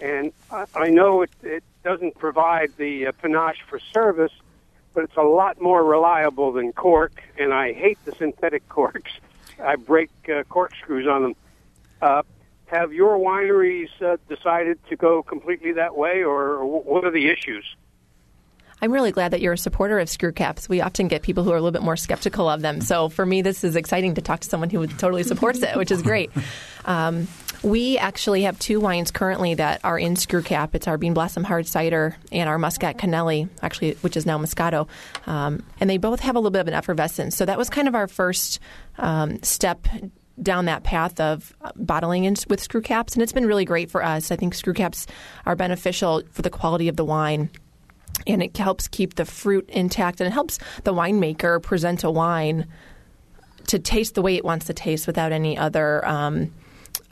[0.00, 4.32] and I, I know it, it doesn't provide the uh, panache for service,
[4.94, 9.12] but it's a lot more reliable than cork, and I hate the synthetic corks.
[9.62, 11.36] I break uh, corkscrews on them.
[12.00, 12.22] Uh,
[12.66, 17.64] have your wineries uh, decided to go completely that way, or what are the issues?
[18.80, 20.68] I'm really glad that you're a supporter of screw caps.
[20.68, 22.80] We often get people who are a little bit more skeptical of them.
[22.80, 25.90] So for me, this is exciting to talk to someone who totally supports it, which
[25.90, 26.30] is great.
[26.84, 27.26] Um,
[27.62, 30.74] we actually have two wines currently that are in screw cap.
[30.74, 34.88] It's our Bean Blossom Hard Cider and our Muscat Canelli, actually, which is now Moscato.
[35.26, 37.36] Um, and they both have a little bit of an effervescence.
[37.36, 38.60] So that was kind of our first
[38.98, 39.86] um, step
[40.40, 43.90] down that path of uh, bottling in, with screw caps, and it's been really great
[43.90, 44.30] for us.
[44.30, 45.06] I think screw caps
[45.46, 47.50] are beneficial for the quality of the wine
[48.26, 52.66] and it helps keep the fruit intact and it helps the winemaker present a wine
[53.68, 56.52] to taste the way it wants to taste without any other um,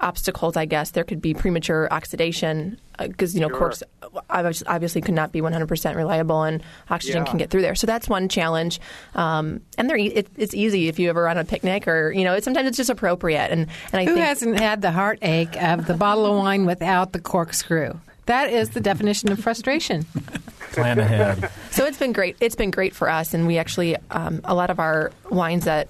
[0.00, 0.56] obstacles.
[0.56, 3.59] I guess there could be premature oxidation because you know Sure.
[3.59, 3.82] corks
[4.30, 7.28] obviously could not be 100% reliable and oxygen Yeah.
[7.30, 7.74] can get through there.
[7.74, 8.80] So that's one challenge.
[9.14, 12.24] Um, and they're, e- it, it's easy if you ever on a picnic or you
[12.24, 13.50] know it's, sometimes it's just appropriate.
[13.50, 17.12] And and I Who think hasn't had the heartache of the bottle of wine without
[17.12, 17.92] the corkscrew?
[18.26, 20.04] That is the definition of frustration.
[20.72, 21.48] Plan ahead.
[21.70, 22.37] So it's been great.
[22.40, 25.88] It's been great for us, and we actually um, a lot of our wines that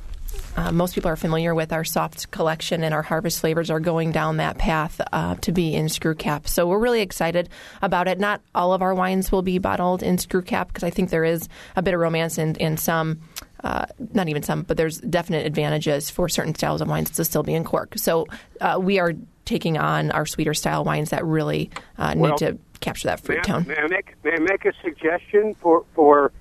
[0.57, 4.13] uh, most people are familiar with our soft collection and our harvest flavors are going
[4.13, 6.49] down that path uh, to be in screw cap.
[6.49, 7.49] So we're really excited
[7.83, 8.19] about it.
[8.19, 11.25] Not all of our wines will be bottled in screw cap because I think there
[11.25, 13.21] is a bit of romance in, in some.
[13.65, 17.43] Uh, not even some, but there's definite advantages for certain styles of wines to still
[17.43, 17.95] be in cork.
[17.97, 18.27] So
[18.61, 22.59] uh, we are taking on our sweeter style wines that really uh, need Well, to
[22.81, 23.67] capture that fruit may, I- tone.
[23.67, 26.33] May I make, may I make a suggestion for, for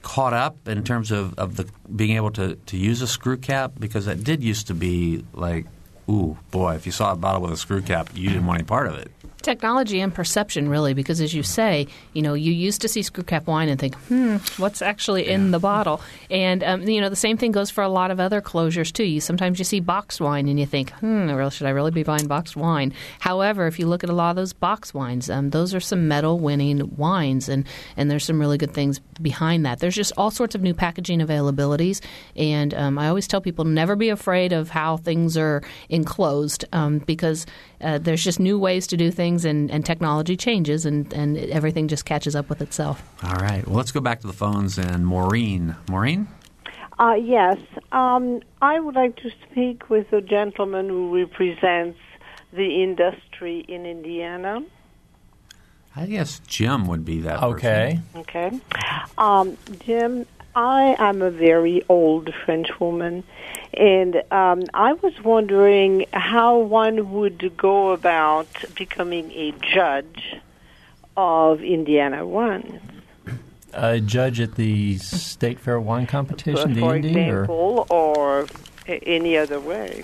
[0.01, 3.73] caught up in terms of, of the being able to, to use a screw cap?
[3.79, 5.65] Because that did used to be like,
[6.09, 8.67] ooh, boy, if you saw a bottle with a screw cap, you didn't want any
[8.67, 9.11] part of it.
[9.41, 13.23] Technology and perception, really, because as you say, you know, you used to see screw
[13.23, 16.01] cap wine and think, hmm, what's actually in the bottle?
[16.29, 19.03] And um, you know, the same thing goes for a lot of other closures too.
[19.03, 22.27] You sometimes you see boxed wine and you think, hmm, should I really be buying
[22.27, 22.93] boxed wine?
[23.19, 26.07] However, if you look at a lot of those box wines, um, those are some
[26.07, 27.65] medal-winning wines, and
[27.97, 29.79] and there's some really good things behind that.
[29.79, 32.01] There's just all sorts of new packaging availabilities,
[32.35, 36.99] and um, I always tell people never be afraid of how things are enclosed um,
[36.99, 37.45] because
[37.81, 41.87] uh, there's just new ways to do things, and, and technology changes, and, and everything
[41.87, 43.03] just catches up with itself.
[43.23, 43.65] All right.
[43.65, 45.75] Well, let's go back to the phones and Maureen.
[45.89, 46.27] Maureen?
[46.99, 47.57] Uh, yes.
[47.91, 51.99] Um, I would like to speak with a gentleman who represents
[52.53, 54.59] the industry in Indiana.
[55.95, 57.41] I guess Jim would be that.
[57.43, 57.99] Okay.
[58.15, 58.51] Okay.
[59.17, 60.25] Um, Jim,
[60.55, 63.23] I am a very old French woman,
[63.73, 70.35] and um, I was wondering how one would go about becoming a judge
[71.15, 72.81] of Indiana wines.
[73.73, 78.47] A judge at the State Fair Wine Competition, the for Indy, or example, or
[78.87, 80.03] a- any other way.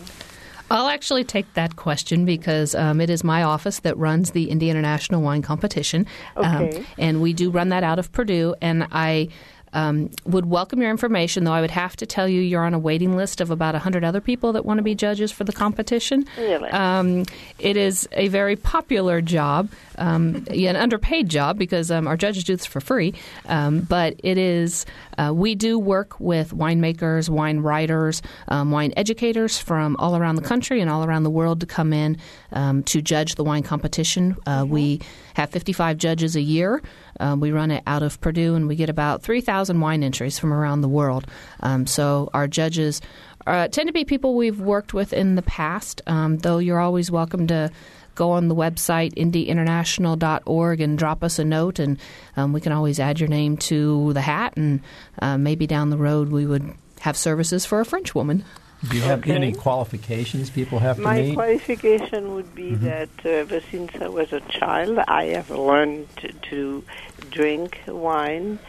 [0.69, 4.69] I'll actually take that question because um, it is my office that runs the Indy
[4.69, 6.05] International Wine Competition.
[6.35, 6.77] Okay.
[6.77, 8.53] Um, and we do run that out of Purdue.
[8.61, 9.29] And I
[9.73, 12.79] um, would welcome your information, though I would have to tell you you're on a
[12.79, 16.25] waiting list of about 100 other people that want to be judges for the competition.
[16.37, 16.69] Really?
[16.69, 17.25] Um,
[17.59, 22.55] it is a very popular job, um, an underpaid job because um, our judges do
[22.55, 23.13] this for free.
[23.47, 24.85] Um, but it is,
[25.17, 30.41] uh, we do work with winemakers, wine writers, um, wine educators from all around the
[30.41, 32.17] country and all around the world to come in
[32.51, 34.37] um, to judge the wine competition.
[34.45, 35.01] Uh, We
[35.35, 36.81] have 55 judges a year.
[37.19, 40.53] Uh, we run it out of Purdue, and we get about 3,000 wine entries from
[40.53, 41.27] around the world.
[41.61, 43.01] Um, so our judges
[43.45, 47.09] uh, tend to be people we've worked with in the past, um, though you're always
[47.09, 47.71] welcome to
[48.15, 51.99] go on the website indyinternational.org and drop us a note, and
[52.35, 54.81] um, we can always add your name to the hat, and
[55.19, 58.43] uh, maybe down the road we would have services for a French woman.
[58.87, 59.33] Do you have Okay.
[59.33, 61.35] any qualifications people have to My meet?
[61.35, 66.31] qualification would be that uh, ever since I was a child, I have learned to,
[66.49, 66.83] to
[67.31, 68.59] drink wine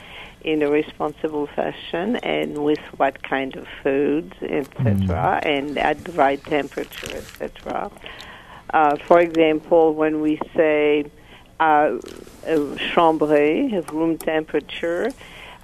[0.42, 6.42] in a responsible fashion and with what kind of foods, etc., and at the right
[6.44, 7.90] temperature, etc.
[8.70, 11.04] Uh, for example, when we say
[11.60, 11.98] uh,
[12.46, 15.12] uh, chambre, room temperature,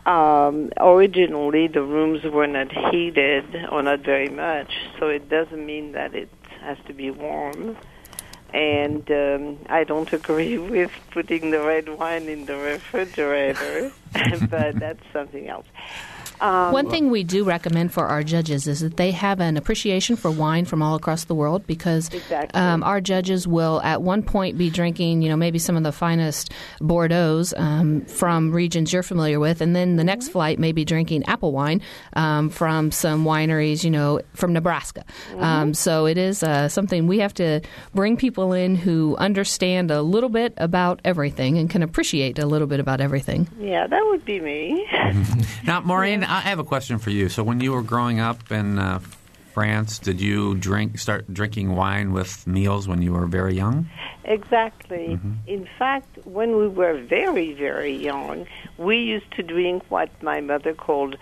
[0.06, 5.92] um, originally the rooms were not heated or not very much, so it doesn't mean
[5.92, 6.28] that it
[6.60, 7.76] has to be warm.
[8.52, 13.92] And um, I don't agree with putting the red wine in the refrigerator,
[14.50, 15.66] but that's something else.
[16.44, 20.14] Um, One thing we do recommend for our judges is that they have an appreciation
[20.16, 22.60] for wine from all across the world because Exactly.
[22.60, 25.92] um, our judges will at one point be drinking, you know, maybe some of the
[25.92, 30.06] finest Bordeaux's um, from regions you're familiar with, and then the Mm-hmm.
[30.20, 31.80] next flight may be drinking apple wine
[32.12, 35.02] um, from some wineries, you know, from Nebraska.
[35.30, 35.42] Mm-hmm.
[35.42, 37.62] Um, so it is uh, something we have to
[37.94, 42.66] bring people in who understand a little bit about everything and can appreciate a little
[42.66, 43.48] bit about everything.
[43.58, 44.86] yeah, that would be me.
[45.64, 47.28] Now, Maureen, I have a question for you.
[47.28, 48.98] So, when you were growing up in uh,
[49.52, 53.88] France, did you drink start drinking wine with meals when you were very young?
[54.24, 55.16] Exactly.
[55.46, 60.74] In fact, when we were very, very young, we used to drink what my mother
[60.74, 61.14] called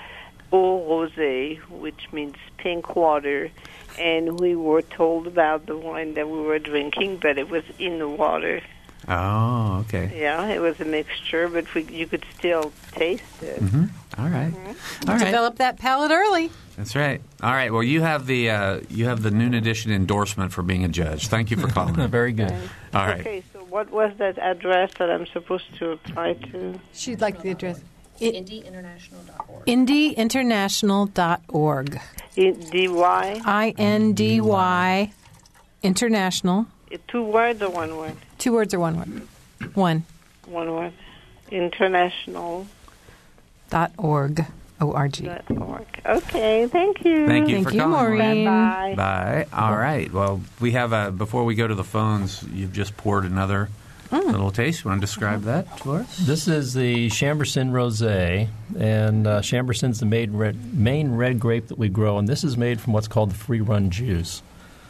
[0.50, 3.50] eau rosée, which means pink water,
[3.98, 7.98] and we were told about the wine that we were drinking, but it was in
[7.98, 8.62] the water.
[9.08, 10.10] Oh, okay.
[10.18, 13.60] Yeah, it was a mixture, but we, you could still taste it.
[14.18, 14.52] All right.
[15.08, 15.24] All right.
[15.24, 16.50] Develop that palate early.
[16.76, 17.20] That's right.
[17.42, 17.72] All right.
[17.72, 21.28] Well, you have the uh, you have the noon edition endorsement for being a judge.
[21.28, 21.94] Thank you for calling.
[22.08, 22.52] Very good.
[22.94, 23.20] All right.
[23.20, 26.78] Okay, so what was that address that I'm supposed to apply to?
[26.92, 27.80] She'd like the address.
[28.20, 29.66] IndyInternational.org.
[29.66, 32.00] IndyInternational.org.
[32.36, 33.40] In DY?
[33.44, 35.12] I N D Y
[35.82, 36.66] International.
[37.08, 38.14] Two words or one word?
[38.38, 39.26] Two words or one word?
[39.74, 40.04] One.
[40.46, 40.92] One word.
[41.50, 42.66] International.
[43.72, 44.44] Dot org.
[44.82, 45.30] O R G.
[46.04, 47.26] Okay, thank you.
[47.26, 48.18] Thank you Thank for you, calling.
[48.18, 48.44] Maureen.
[48.44, 48.94] Bye.
[48.94, 49.46] Bye.
[49.50, 50.12] All right.
[50.12, 52.42] Well, we have a before we go to the phones.
[52.52, 53.70] You've just poured another
[54.10, 54.84] little taste.
[54.84, 56.18] You want to describe that to us?
[56.18, 58.48] This is the Chambourcin Rosé,
[58.78, 62.58] and uh, Chambourcin's the main red, main red grape that we grow, and this is
[62.58, 64.42] made from what's called the free run juice.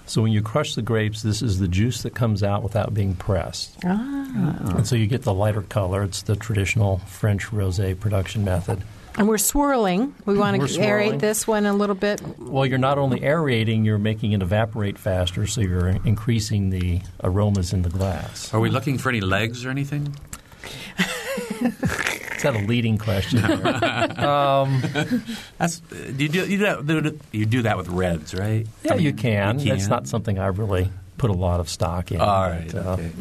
[0.06, 3.14] So when you crush the grapes, this is the juice that comes out without being
[3.14, 3.76] pressed.
[3.84, 4.74] Ah.
[4.76, 6.02] And so you get the lighter color.
[6.02, 8.82] It's the traditional French rosé production method.
[9.16, 10.14] And we're swirling.
[10.24, 12.22] We want We're to aerate this one a little bit.
[12.38, 17.74] Well, you're not only aerating, you're making it evaporate faster, so you're increasing the aromas
[17.74, 18.52] in the glass.
[18.54, 20.16] Are we looking for any legs or anything?
[22.36, 23.38] Is that a leading question?
[24.18, 24.82] um,
[25.58, 28.66] That's do you do you do that, you do that with reds, right?
[28.82, 29.58] yeah, I mean, you can.
[29.60, 30.90] you That's not something I really
[31.22, 32.20] put a lot of stock in.
[32.20, 32.66] All right.
[32.72, 33.12] but, uh, okay.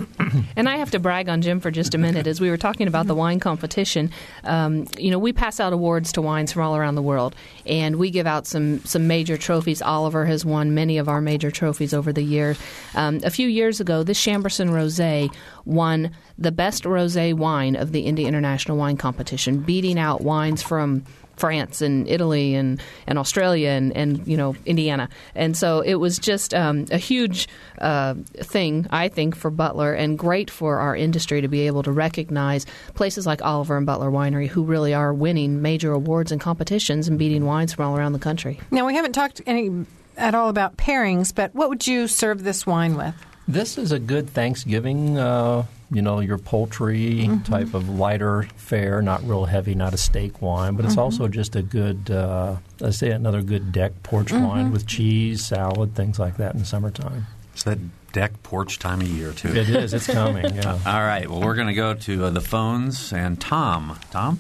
[0.56, 2.26] And I have to brag on Jim for just a minute.
[2.26, 4.10] As we were talking about the wine competition,
[4.44, 7.36] um, you know, we pass out awards to wines from all around the world,
[7.68, 9.84] and we give out some some major trophies.
[9.84, 12.60] Oliver has won many of our major trophies over the years.
[12.96, 15.32] Um, a few years ago, this Chambourcin Rosé
[15.66, 21.06] won the best rosé wine of the Indy International Wine Competition, beating out wines from
[21.42, 26.20] France and Italy and, and Australia and, and you know Indiana, and so it was
[26.20, 31.42] just um, a huge uh, thing I think for Butler and great for our industry
[31.42, 35.62] to be able to recognize places like Oliver and Butler Winery who really are winning
[35.62, 38.60] major awards and competitions and beating wines from all around the country.
[38.70, 39.86] Now we haven't talked any
[40.18, 43.16] at all about pairings, but what would you serve this wine with?
[43.48, 49.22] This is a good Thanksgiving, uh, you know, your poultry type of lighter fare, not
[49.24, 53.12] real heavy, not a steak wine, but it's also just a good, uh, let's say,
[53.12, 57.28] another good deck porch wine with cheese, salad, things like that in the summertime.
[57.54, 57.78] It's that
[58.14, 59.50] deck porch time of year too.
[59.50, 59.94] It is.
[59.94, 60.56] It's coming.
[60.56, 60.80] Yeah.
[60.86, 61.30] All right.
[61.30, 64.00] Well, we're going to go to uh, the phones and Tom.
[64.12, 64.40] Tom.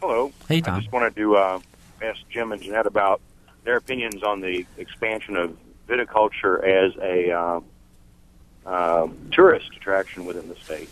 [0.00, 0.32] Hello.
[0.48, 0.76] Hey, Tom.
[0.76, 1.60] I just wanted to uh,
[2.00, 3.20] ask Jim and Jeanette about
[3.64, 5.56] their opinions on the expansion of
[5.88, 7.62] viticulture as a
[8.66, 10.88] uh, tourist attraction within the state.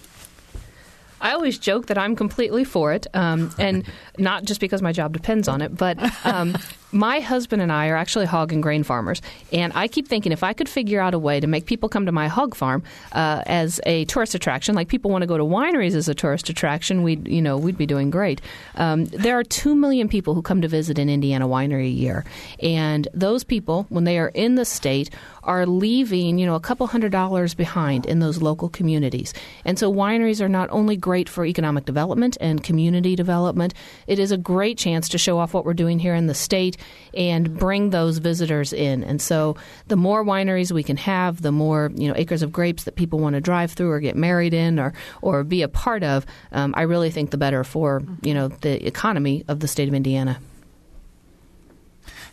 [1.21, 3.85] I always joke that I'm completely for it, um, and
[4.17, 6.57] not just because my job depends on it, but um,
[6.93, 9.23] my husband and I are actually hog and grain farmers,
[9.53, 12.07] and I keep thinking if I could figure out a way to make people come
[12.07, 12.83] to my hog farm
[13.13, 16.49] uh, as a tourist attraction, like people want to go to wineries as a tourist
[16.49, 18.41] attraction, we'd you know we'd be doing great.
[18.77, 22.25] Um, there are two million people who come to visit an Indiana winery a year,
[22.63, 25.11] and those people, when they are in the state,
[25.45, 29.33] are leaving, you know, a couple hundred dollars behind in those local communities.
[29.65, 33.75] And so wineries are not only great for economic development and community development,
[34.07, 36.77] it is a great chance to show off what we're doing here in the state
[37.15, 39.03] and bring those visitors in.
[39.03, 39.57] And so
[39.89, 43.19] the more wineries we can have, the more, you know, acres of grapes that people
[43.19, 46.75] want to drive through or get married in or or be a part of, um,
[46.77, 50.39] I really think the better for, you know, the economy of the state of Indiana.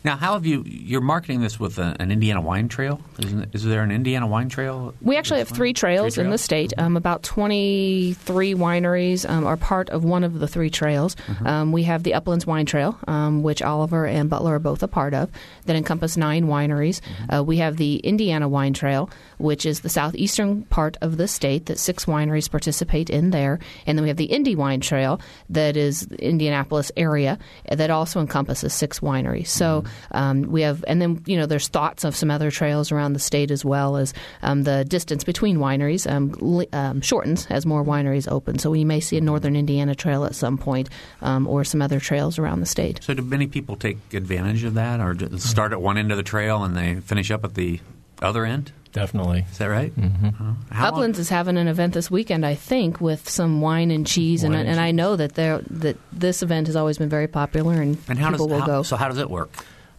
[0.04, 0.62] Now, how have you?
[0.66, 3.00] You're marketing this with a, an Indiana wine trail.
[3.18, 4.94] Isn't, is there an Indiana wine trail?
[5.00, 6.42] We actually have three trails Three in the trails?
[6.42, 6.72] state.
[6.78, 11.14] Um, about 23 wineries um, are part of one of the three trails.
[11.14, 11.46] Mm-hmm.
[11.46, 14.88] Um, we have the Uplands Wine Trail, um, which Oliver and Butler are both a
[14.88, 15.30] part of,
[15.66, 17.00] that encompass nine wineries.
[17.00, 17.34] Mm-hmm.
[17.34, 21.66] Uh, we have the Indiana Wine Trail, which is the southeastern part of the state
[21.66, 23.58] that six wineries participate in there.
[23.86, 25.20] And then we have the Indy Wine Trail,
[25.50, 27.38] that is the Indianapolis area,
[27.70, 29.48] that also encompasses six wineries.
[29.48, 33.12] So um, we have, and then, you know, there's thoughts of some other trails around
[33.12, 37.84] the state as well as um, the distance between wineries um, um, shortens as more
[37.84, 38.58] wineries open.
[38.58, 40.88] So we may see a northern Indiana trail at some point
[41.22, 43.00] um, or some other trails around the state.
[43.02, 46.22] So, do many people take advantage of that, or start at one end of the
[46.22, 47.80] trail and they finish up at the
[48.20, 48.72] other end?
[48.92, 49.44] Definitely.
[49.50, 49.94] Is that right?
[49.94, 50.52] Mm-hmm.
[50.72, 54.06] How long- Uplands is having an event this weekend, I think, with some wine and
[54.06, 54.96] cheese, and, Wine and and I cheese.
[54.96, 58.46] know that there that this event has always been very popular, and, and how people
[58.46, 58.82] does will how, go.
[58.82, 58.96] so?
[58.96, 59.50] How does it work?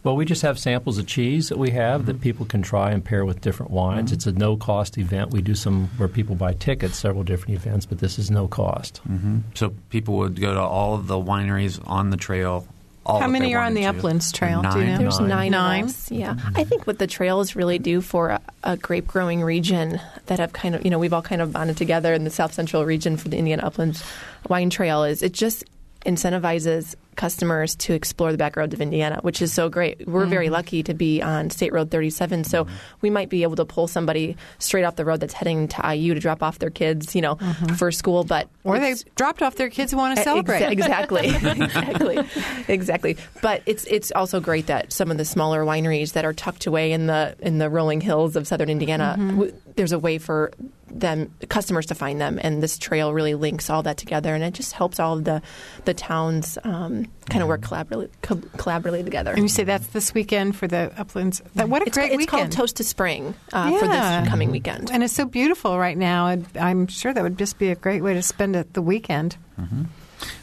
[0.01, 3.03] Well, we just have samples of cheese that we have that people can try and
[3.03, 4.13] pair with different wines.
[4.13, 5.31] It's a no cost event.
[5.31, 9.01] We do some where people buy tickets, several different events, but this is no cost.
[9.09, 9.39] Mm-hmm.
[9.55, 12.65] So people would go to all of the wineries on the trail.
[13.09, 13.87] All How many are on the to.
[13.89, 14.61] Uplands Trail?
[14.61, 14.97] Do you know?
[14.99, 15.51] There's nine.
[15.51, 15.83] Nine.
[15.85, 16.35] of us, Yeah.
[16.55, 20.53] I think what the trails really do for a, a grape growing region that have
[20.53, 23.17] kind of, you know, we've all kind of bonded together in the South Central region
[23.17, 24.03] for the Indiana Uplands
[24.47, 25.63] Wine Trail is it just
[26.05, 30.07] incentivizes customers to explore the back roads of Indiana, which is so great.
[30.07, 30.29] We're Mm-hmm.
[30.29, 32.65] very lucky to be on State Road 37, so
[33.01, 36.13] we might be able to pull somebody straight off the road that's heading to IU
[36.13, 37.35] to drop off their kids, you know,
[37.77, 38.23] for school.
[38.23, 38.69] But Mm-hmm.
[38.69, 40.61] Or they dropped off their kids who want to Ex- celebrate.
[40.71, 42.19] exactly, exactly,
[42.67, 43.17] exactly.
[43.41, 46.91] But it's it's also great that some of the smaller wineries that are tucked away
[46.91, 49.29] in the in the rolling hills of southern Indiana, Mm-hmm.
[49.31, 50.51] w- there's a way for
[50.91, 54.53] them customers to find them, and this trail really links all that together, and it
[54.53, 55.41] just helps all of the
[55.85, 59.31] the towns um, kind of work collaboratively, co- collaboratively together.
[59.31, 61.41] And you say that's this weekend for the Uplands.
[61.55, 62.41] That, what a It's, great it's weekend!
[62.41, 64.91] called Toast to Spring uh, for this coming weekend.
[64.91, 66.35] and it's so beautiful right now.
[66.59, 69.37] I'm sure that would just be a great way to spend it the weekend.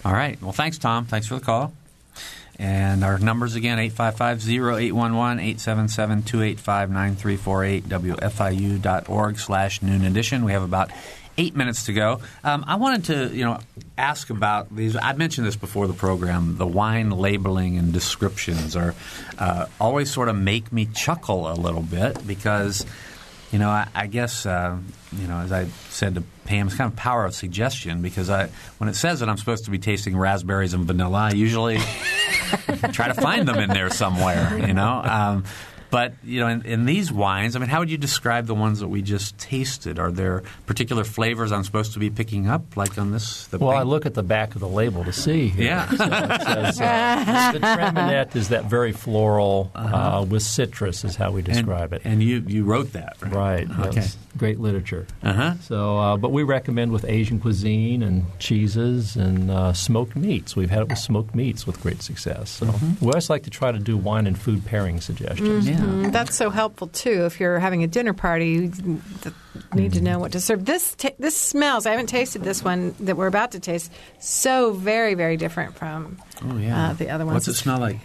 [0.05, 0.40] All right.
[0.42, 1.05] Well, thanks, Tom.
[1.07, 1.72] Thanks for the call.
[2.59, 10.44] And our numbers again 855 0811 877 285 9348 WFIU.org slash noon edition.
[10.44, 10.90] We have about
[11.38, 12.20] eight minutes to go.
[12.44, 13.59] Um, I wanted to, you know,
[13.98, 14.96] ask about these.
[14.96, 16.57] I mentioned this before the program.
[16.57, 18.94] The wine labeling and descriptions are
[19.38, 22.86] uh, always sort of make me chuckle a little bit because,
[23.52, 24.78] you know, I, I guess, uh,
[25.12, 28.49] you know, as I said to Pam, it's kind of power of suggestion because I,
[28.78, 31.78] when it says that I'm supposed to be tasting raspberries and vanilla, I usually
[32.92, 35.03] try to find them in there somewhere, you know.
[35.05, 35.44] Um,
[35.90, 38.80] but you know, in, in, these wines, I mean, how would you describe the ones
[38.80, 39.99] that we just tasted?
[39.99, 43.49] Are there particular flavors I'm supposed to be picking up, like on this?
[43.53, 45.49] well, I look at the back of the label to see.
[45.49, 45.64] Here.
[45.66, 49.97] Yeah, so says, uh, the Traminette is that very floral uh-huh.
[49.97, 52.09] uh, with citrus, is how we describe and, it.
[52.09, 53.68] And you you wrote that, right?
[53.68, 54.16] right okay, yes.
[54.39, 55.07] Great literature.
[55.22, 55.55] Uh-huh.
[55.62, 60.57] So, uh, but we recommend with Asian cuisine and cheeses and uh, smoked meats.
[60.57, 62.51] We've had it with smoked meats with great success.
[62.51, 63.05] So mm-hmm.
[63.05, 65.66] we always like to try to do wine and food pairing suggestions.
[65.66, 66.05] Mm-hmm.
[66.05, 66.11] Yeah.
[66.11, 67.24] That's so helpful too.
[67.24, 69.03] If you're having a dinner party, you
[69.74, 70.64] need to know what to serve.
[70.64, 71.87] This t- this smells.
[71.87, 73.93] I haven't tasted this one that we're about to taste.
[74.18, 76.91] So very very different from oh, yeah.
[76.91, 77.34] uh, the other ones.
[77.34, 77.99] What's it smell like?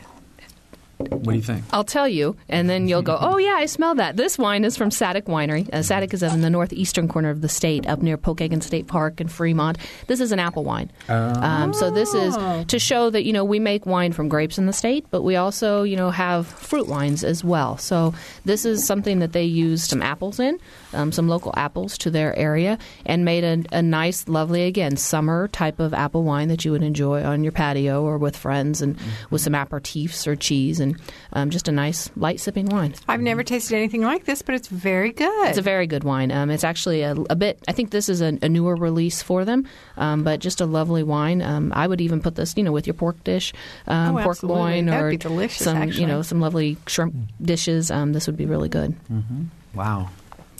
[1.10, 1.64] What do you think?
[1.72, 4.18] I'll tell you, and then you'll go, oh, yeah, I smell that.
[4.18, 5.68] This wine is from Satek Winery.
[5.74, 9.22] Uh, Satek is in the northeastern corner of the state, up near Pokagon State Park
[9.22, 9.78] in Fremont.
[10.08, 10.91] This is an apple wine.
[11.10, 11.41] Oh.
[11.41, 12.36] Um, so this is
[12.68, 15.36] to show that, you know, we make wine from grapes in the state, but we
[15.36, 17.78] also, you know, have fruit wines as well.
[17.78, 18.14] So
[18.45, 20.60] this is something that they used some apples in,
[20.93, 25.47] um, some local apples to their area, and made a, a nice, lovely, again, summer
[25.49, 28.97] type of apple wine that you would enjoy on your patio or with friends and
[28.97, 29.10] mm-hmm.
[29.30, 30.91] with some aperitifs or cheese and
[31.34, 32.94] um, just a nice light sipping wine.
[33.08, 35.50] I've never tasted anything like this, but it's very good.
[35.50, 36.32] It's a very good wine.
[36.32, 37.60] Um, it's actually a, a, bit.
[37.68, 39.68] I think this is a, a newer release for them,
[39.98, 41.42] um, but just a lovely wine.
[41.42, 43.54] Um, I would even put this, you know, with your pork dish,
[43.88, 45.18] um, oh, pork loin, or
[45.50, 46.02] some, actually.
[46.02, 47.92] you know, some lovely shrimp dishes.
[47.92, 48.96] Um, this would be really good.
[49.12, 49.44] Mm-hmm.
[49.74, 50.10] Wow,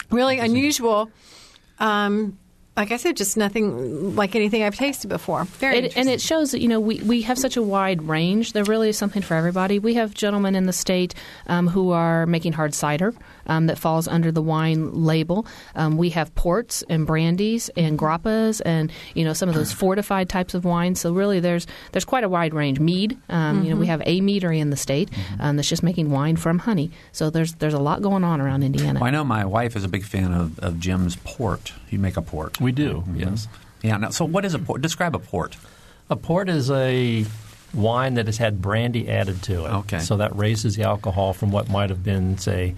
[0.10, 1.10] really unusual.
[1.80, 2.38] Um,
[2.78, 5.44] like I said, just nothing like anything I've tasted before.
[5.44, 8.54] Very it, and it shows that you know we, we have such a wide range.
[8.54, 9.78] There really is something for everybody.
[9.78, 11.14] We have gentlemen in the state
[11.48, 13.14] um, who are making hard cider
[13.52, 15.46] um, that falls under the wine label.
[15.76, 20.30] Um, we have ports and brandies and grappas and you know some of those fortified
[20.30, 21.00] types of wines.
[21.02, 22.80] So really, there's there's quite a wide range.
[22.80, 23.64] Mead, mm-hmm.
[23.64, 23.92] you know, we mm-hmm.
[23.92, 25.42] have a meadery in the state mm-hmm.
[25.42, 26.92] um, that's just making wine from honey.
[27.12, 29.00] So there's there's a lot going on around Indiana.
[29.00, 31.74] Well, I know my wife is a big fan of, of Jim's port.
[31.90, 32.62] You make a port.
[32.62, 33.20] We do, mm-hmm.
[33.20, 33.48] yes.
[33.82, 33.98] Yeah.
[33.98, 34.82] Now, so, what is a port?
[34.82, 35.58] Describe a port.
[36.10, 37.26] A port is a
[37.74, 39.70] wine that has had brandy added to it.
[39.70, 40.00] Okay.
[40.00, 42.76] So that raises the alcohol from what might have been, say,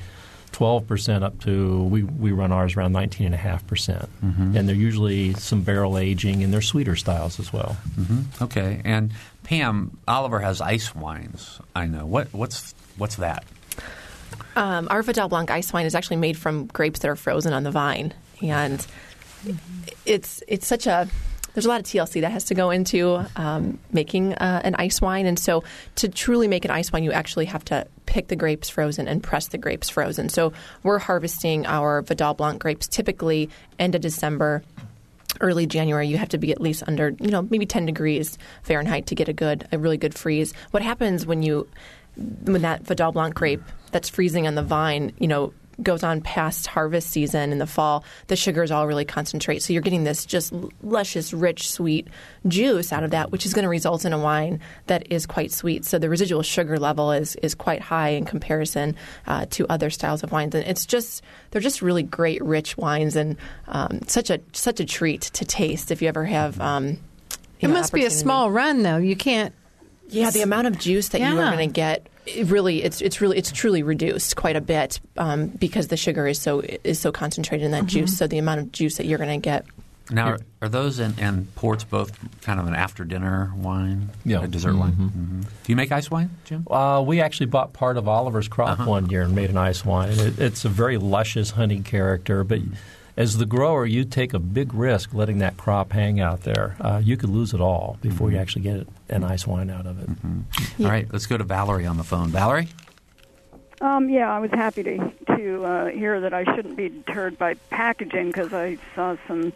[0.54, 3.68] 12% up to, we, we run ours around 19.5%.
[3.68, 4.56] percent mm-hmm.
[4.56, 7.76] And they're usually some barrel aging and they're sweeter styles as well.
[8.00, 8.44] Mm-hmm.
[8.44, 8.82] Okay.
[8.86, 9.12] And
[9.44, 12.06] Pam, Oliver has ice wines, I know.
[12.06, 13.44] What, what's, what's that?
[14.56, 17.64] Um, our Vidal Blanc ice wine is actually made from grapes that are frozen on
[17.64, 18.86] the vine and
[20.06, 21.08] it's it's such a
[21.54, 25.02] there's a lot of TLC that has to go into um, making uh, an ice
[25.02, 25.64] wine, and so
[25.96, 29.24] to truly make an ice wine, you actually have to pick the grapes frozen and
[29.24, 30.30] press the grapes frozen.
[30.30, 33.50] So we're harvesting our Vidal Blanc grapes typically
[33.80, 34.64] end of December.
[35.42, 39.08] Early January, you have to be at least under, you know, maybe 10 degrees Fahrenheit
[39.08, 40.54] to get a good, a really good freeze.
[40.70, 41.68] What happens when you,
[42.16, 45.52] when that Vidal Blanc grape that's freezing on the vine, you know,
[45.82, 49.62] goes on past harvest season in the fall, the sugars all really concentrate.
[49.62, 52.08] So you're getting this just luscious, rich, sweet
[52.48, 55.52] juice out of that, which is going to result in a wine that is quite
[55.52, 55.86] sweet.
[55.86, 58.96] So the residual sugar level is is quite high in comparison
[59.28, 63.16] uh, to other styles of wines, and it's just they're just really great, rich wines,
[63.16, 66.60] and um, such a such a treat to taste if you ever have.
[66.60, 67.00] Um,
[67.60, 68.98] it know, must be a small run, though.
[68.98, 69.54] You can't.
[70.10, 71.32] Yeah, the amount of juice that yeah.
[71.32, 74.62] you are going to get it really it's it's really it's truly reduced quite a
[74.62, 77.88] bit um, because the sugar is so is so concentrated in that mm-hmm.
[77.88, 78.18] juice.
[78.18, 79.66] So the amount of juice that you're going to get.
[80.12, 82.12] Now, are, are those and, and ports both
[82.42, 84.10] kind of an after dinner wine?
[84.26, 84.80] Yeah, a dessert mm-hmm.
[84.80, 84.92] wine.
[84.92, 85.42] Mm-hmm.
[85.42, 86.68] Do you make ice wine, Jim?
[86.70, 88.90] Uh, we actually bought part of Oliver's crop uh-huh.
[88.90, 90.12] one year and made an ice wine.
[90.12, 92.60] It, it's a very luscious honey character, but.
[93.16, 96.76] As the grower, you take a big risk letting that crop hang out there.
[96.82, 98.36] Uh, you could lose it all before mm-hmm.
[98.36, 100.10] you actually get a nice wine out of it.
[100.10, 100.42] Mm-hmm.
[100.78, 100.88] Yeah.
[100.88, 102.30] All right, let's go to Valerie on the phone.
[102.30, 102.70] Valerie?
[103.82, 107.56] Um, yeah, I was happy to to uh, hear that I shouldn't be deterred by
[107.70, 109.54] packaging because I saw some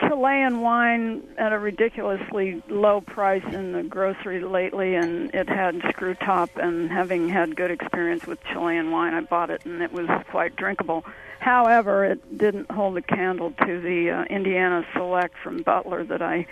[0.00, 6.14] Chilean wine at a ridiculously low price in the grocery lately, and it had screw
[6.14, 6.50] top.
[6.56, 10.56] And having had good experience with Chilean wine, I bought it, and it was quite
[10.56, 11.04] drinkable.
[11.38, 16.46] However, it didn't hold a candle to the uh, Indiana Select from Butler that I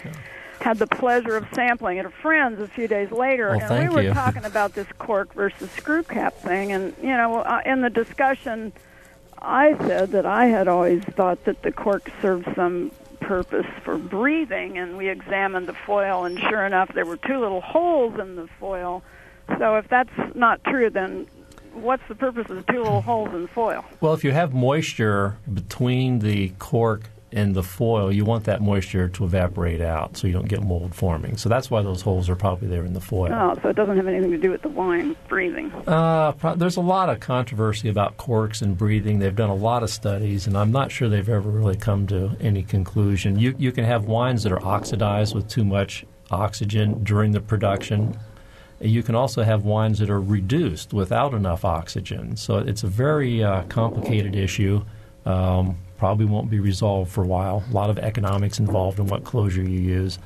[0.61, 3.95] had the pleasure of sampling at a friend's a few days later, well, and we
[3.95, 4.13] were you.
[4.15, 6.73] talking about this cork versus screw cap thing.
[6.73, 8.73] And you know, uh, in the discussion,
[9.41, 12.91] I said that I had always thought that the cork served some
[13.29, 17.61] purpose for breathing, and we examined the foil, and sure enough, there were two little
[17.61, 19.03] holes in the foil.
[19.59, 21.27] So if that's not true, then
[21.75, 23.85] what's the purpose of the two little holes in the foil?
[24.01, 27.03] Well, if you have moisture between the cork
[27.33, 30.95] and the foil, you want that moisture to evaporate out so you don't get mold
[30.95, 31.37] forming.
[31.37, 33.33] So that's why those holes are probably there in the foil.
[33.33, 35.71] Oh, so it doesn't have anything to do with the wine breathing.
[35.87, 39.19] Uh, pro- there's a lot of controversy about corks and breathing.
[39.19, 42.35] They've done a lot of studies, and I'm not sure they've ever really come to
[42.41, 43.39] any conclusion.
[43.39, 48.19] You, you can have wines that are oxidized with too much oxygen during the production.
[48.81, 52.37] You can also have wines that are reduced without enough oxygen.
[52.37, 54.85] So it's a very uh, complicated issue.
[55.27, 57.63] Um, probably won't be resolved for a while.
[57.69, 60.19] A lot of economics involved in what closure you use.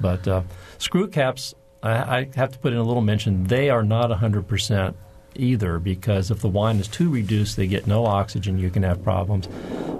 [0.00, 0.42] But uh,
[0.78, 4.94] screw caps, I, I have to put in a little mention, they are not 100%
[5.36, 9.02] either because if the wine is too reduced, they get no oxygen, you can have
[9.02, 9.46] problems.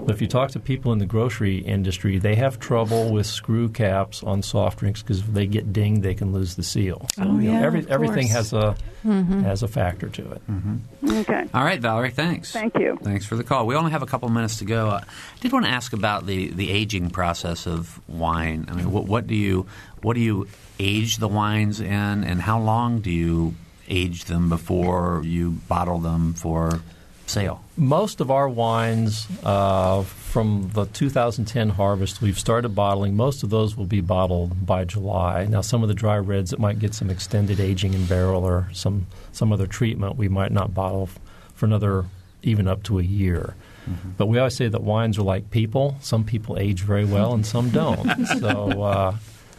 [0.05, 3.69] But if you talk to people in the grocery industry, they have trouble with screw
[3.69, 7.07] caps on soft drinks because if they get dinged, they can lose the seal.
[7.15, 8.75] So, Oh, you know, yeah, every, of everything has a
[9.05, 9.43] Mhm.
[9.43, 10.41] has a factor to it.
[11.07, 11.45] Okay.
[11.53, 12.51] All right, Valerie, thanks.
[12.51, 12.97] Thank you.
[13.03, 13.65] Thanks for the call.
[13.67, 14.89] We only have a couple minutes to go.
[14.89, 18.65] Uh, I did want to ask about the, the aging process of wine.
[18.69, 19.65] I mean, what, what do you
[20.01, 20.47] what do you
[20.79, 21.87] age the wines in,
[22.23, 23.55] and how long do you
[23.87, 26.81] age them before you bottle them for
[27.25, 27.63] sale?
[27.77, 33.15] Most of our wines uh, from the 2010 harvest, we've started bottling.
[33.15, 35.45] Most of those will be bottled by July.
[35.45, 38.69] Now, some of the dry reds that might get some extended aging in barrel or
[38.73, 41.19] some some other treatment, we might not bottle f-
[41.53, 42.05] for another
[42.43, 43.55] even up to a year.
[44.17, 45.97] But we always say that wines are like people.
[46.01, 48.25] Some people age very well, and some don't.
[48.39, 48.81] so.
[48.81, 49.15] Uh,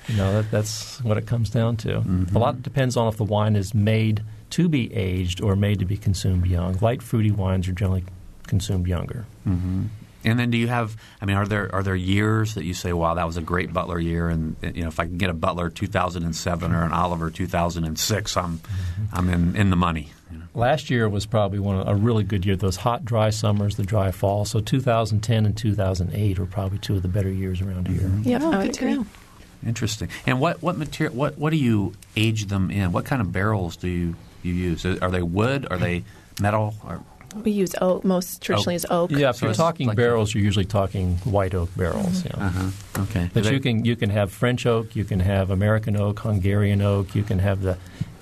[0.09, 2.00] you know that, that's what it comes down to.
[2.00, 2.36] Mm-hmm.
[2.36, 5.84] A lot depends on if the wine is made to be aged or made to
[5.84, 6.78] be consumed young.
[6.80, 8.04] Light fruity wines are generally
[8.46, 9.24] consumed younger.
[9.44, 9.86] hmm
[10.24, 10.96] And then, do you have?
[11.20, 13.72] I mean, are there are there years that you say, "Wow, that was a great
[13.72, 17.30] Butler year," and you know, if I can get a Butler 2007 or an Oliver
[17.30, 19.04] 2006, I'm mm-hmm.
[19.12, 20.12] I'm in in the money.
[20.54, 22.57] Last year was probably one of, a really good year.
[22.57, 24.44] Those hot, dry summers, the dry fall.
[24.46, 28.00] So 2010 and 2008 were probably two of the better years around here.
[28.09, 28.28] Mm-hmm.
[28.28, 29.04] Yep, Oh, I would good agree.
[29.62, 29.68] Know.
[29.68, 30.09] Interesting.
[30.26, 31.14] And what what material?
[31.14, 32.92] What what do you age them in?
[32.92, 34.84] What kind of barrels do you you use?
[34.86, 35.66] Are they wood?
[35.70, 36.04] Are they
[36.40, 36.74] metal?
[36.86, 37.02] Or
[37.42, 38.04] We use oak.
[38.04, 39.11] Most traditionally is oak.
[39.11, 42.24] Yeah, if So you're talking like barrels, you're usually talking white oak barrels.
[42.24, 42.32] Yeah.
[42.36, 43.02] uh-huh.
[43.02, 46.20] okay, But Do you can you can have French oak, you can have American oak,
[46.20, 47.76] Hungarian oak, you can have the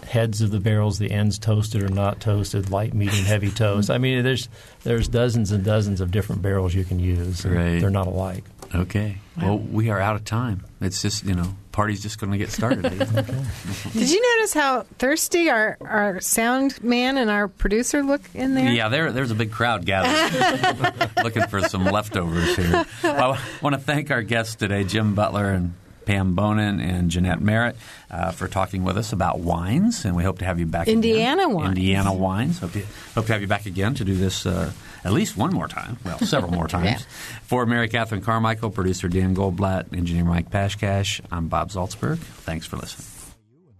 [0.05, 3.91] heads of the barrels, the ends toasted or not toasted, light, medium, heavy toast.
[3.91, 4.49] I mean, there's
[4.83, 7.45] there's dozens and dozens of different barrels you can use.
[7.45, 7.81] and Right.
[7.81, 8.45] They're not alike.
[8.75, 9.19] Okay.
[9.41, 10.65] Well, we are out of time.
[10.81, 12.83] It's just you know, party's just going to get started.
[13.93, 18.71] Did you notice how thirsty our, our sound man and our producer look in there?
[18.71, 22.85] Yeah, there, there's a big crowd gathered looking for some leftovers here.
[23.03, 25.75] Well, I want to thank our guests today, Jim Butler and
[26.07, 27.77] Pam Bonin and Jeanette Merritt,
[28.11, 30.89] uh, for talking with us about wines, and we hope to have you back.
[30.89, 31.55] Indiana again.
[31.55, 31.69] wines.
[31.71, 32.59] Indiana wines.
[32.59, 32.83] Hope to,
[33.15, 34.73] hope to have you back again to do this uh,
[35.05, 35.99] at least one more time.
[36.05, 36.85] Well, several more times.
[37.03, 37.39] Yeah.
[37.43, 42.19] For Mary Catherine Carmichael, producer Dan Goldblatt, engineer Mike Pashkash, I'm Bob Zaltsberg.
[42.19, 43.07] Thanks for listening.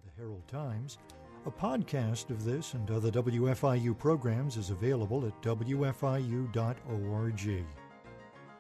[0.05, 0.99] The Herald Times.
[1.47, 6.55] A podcast of this and other WFIU programs is available at WFIU.org.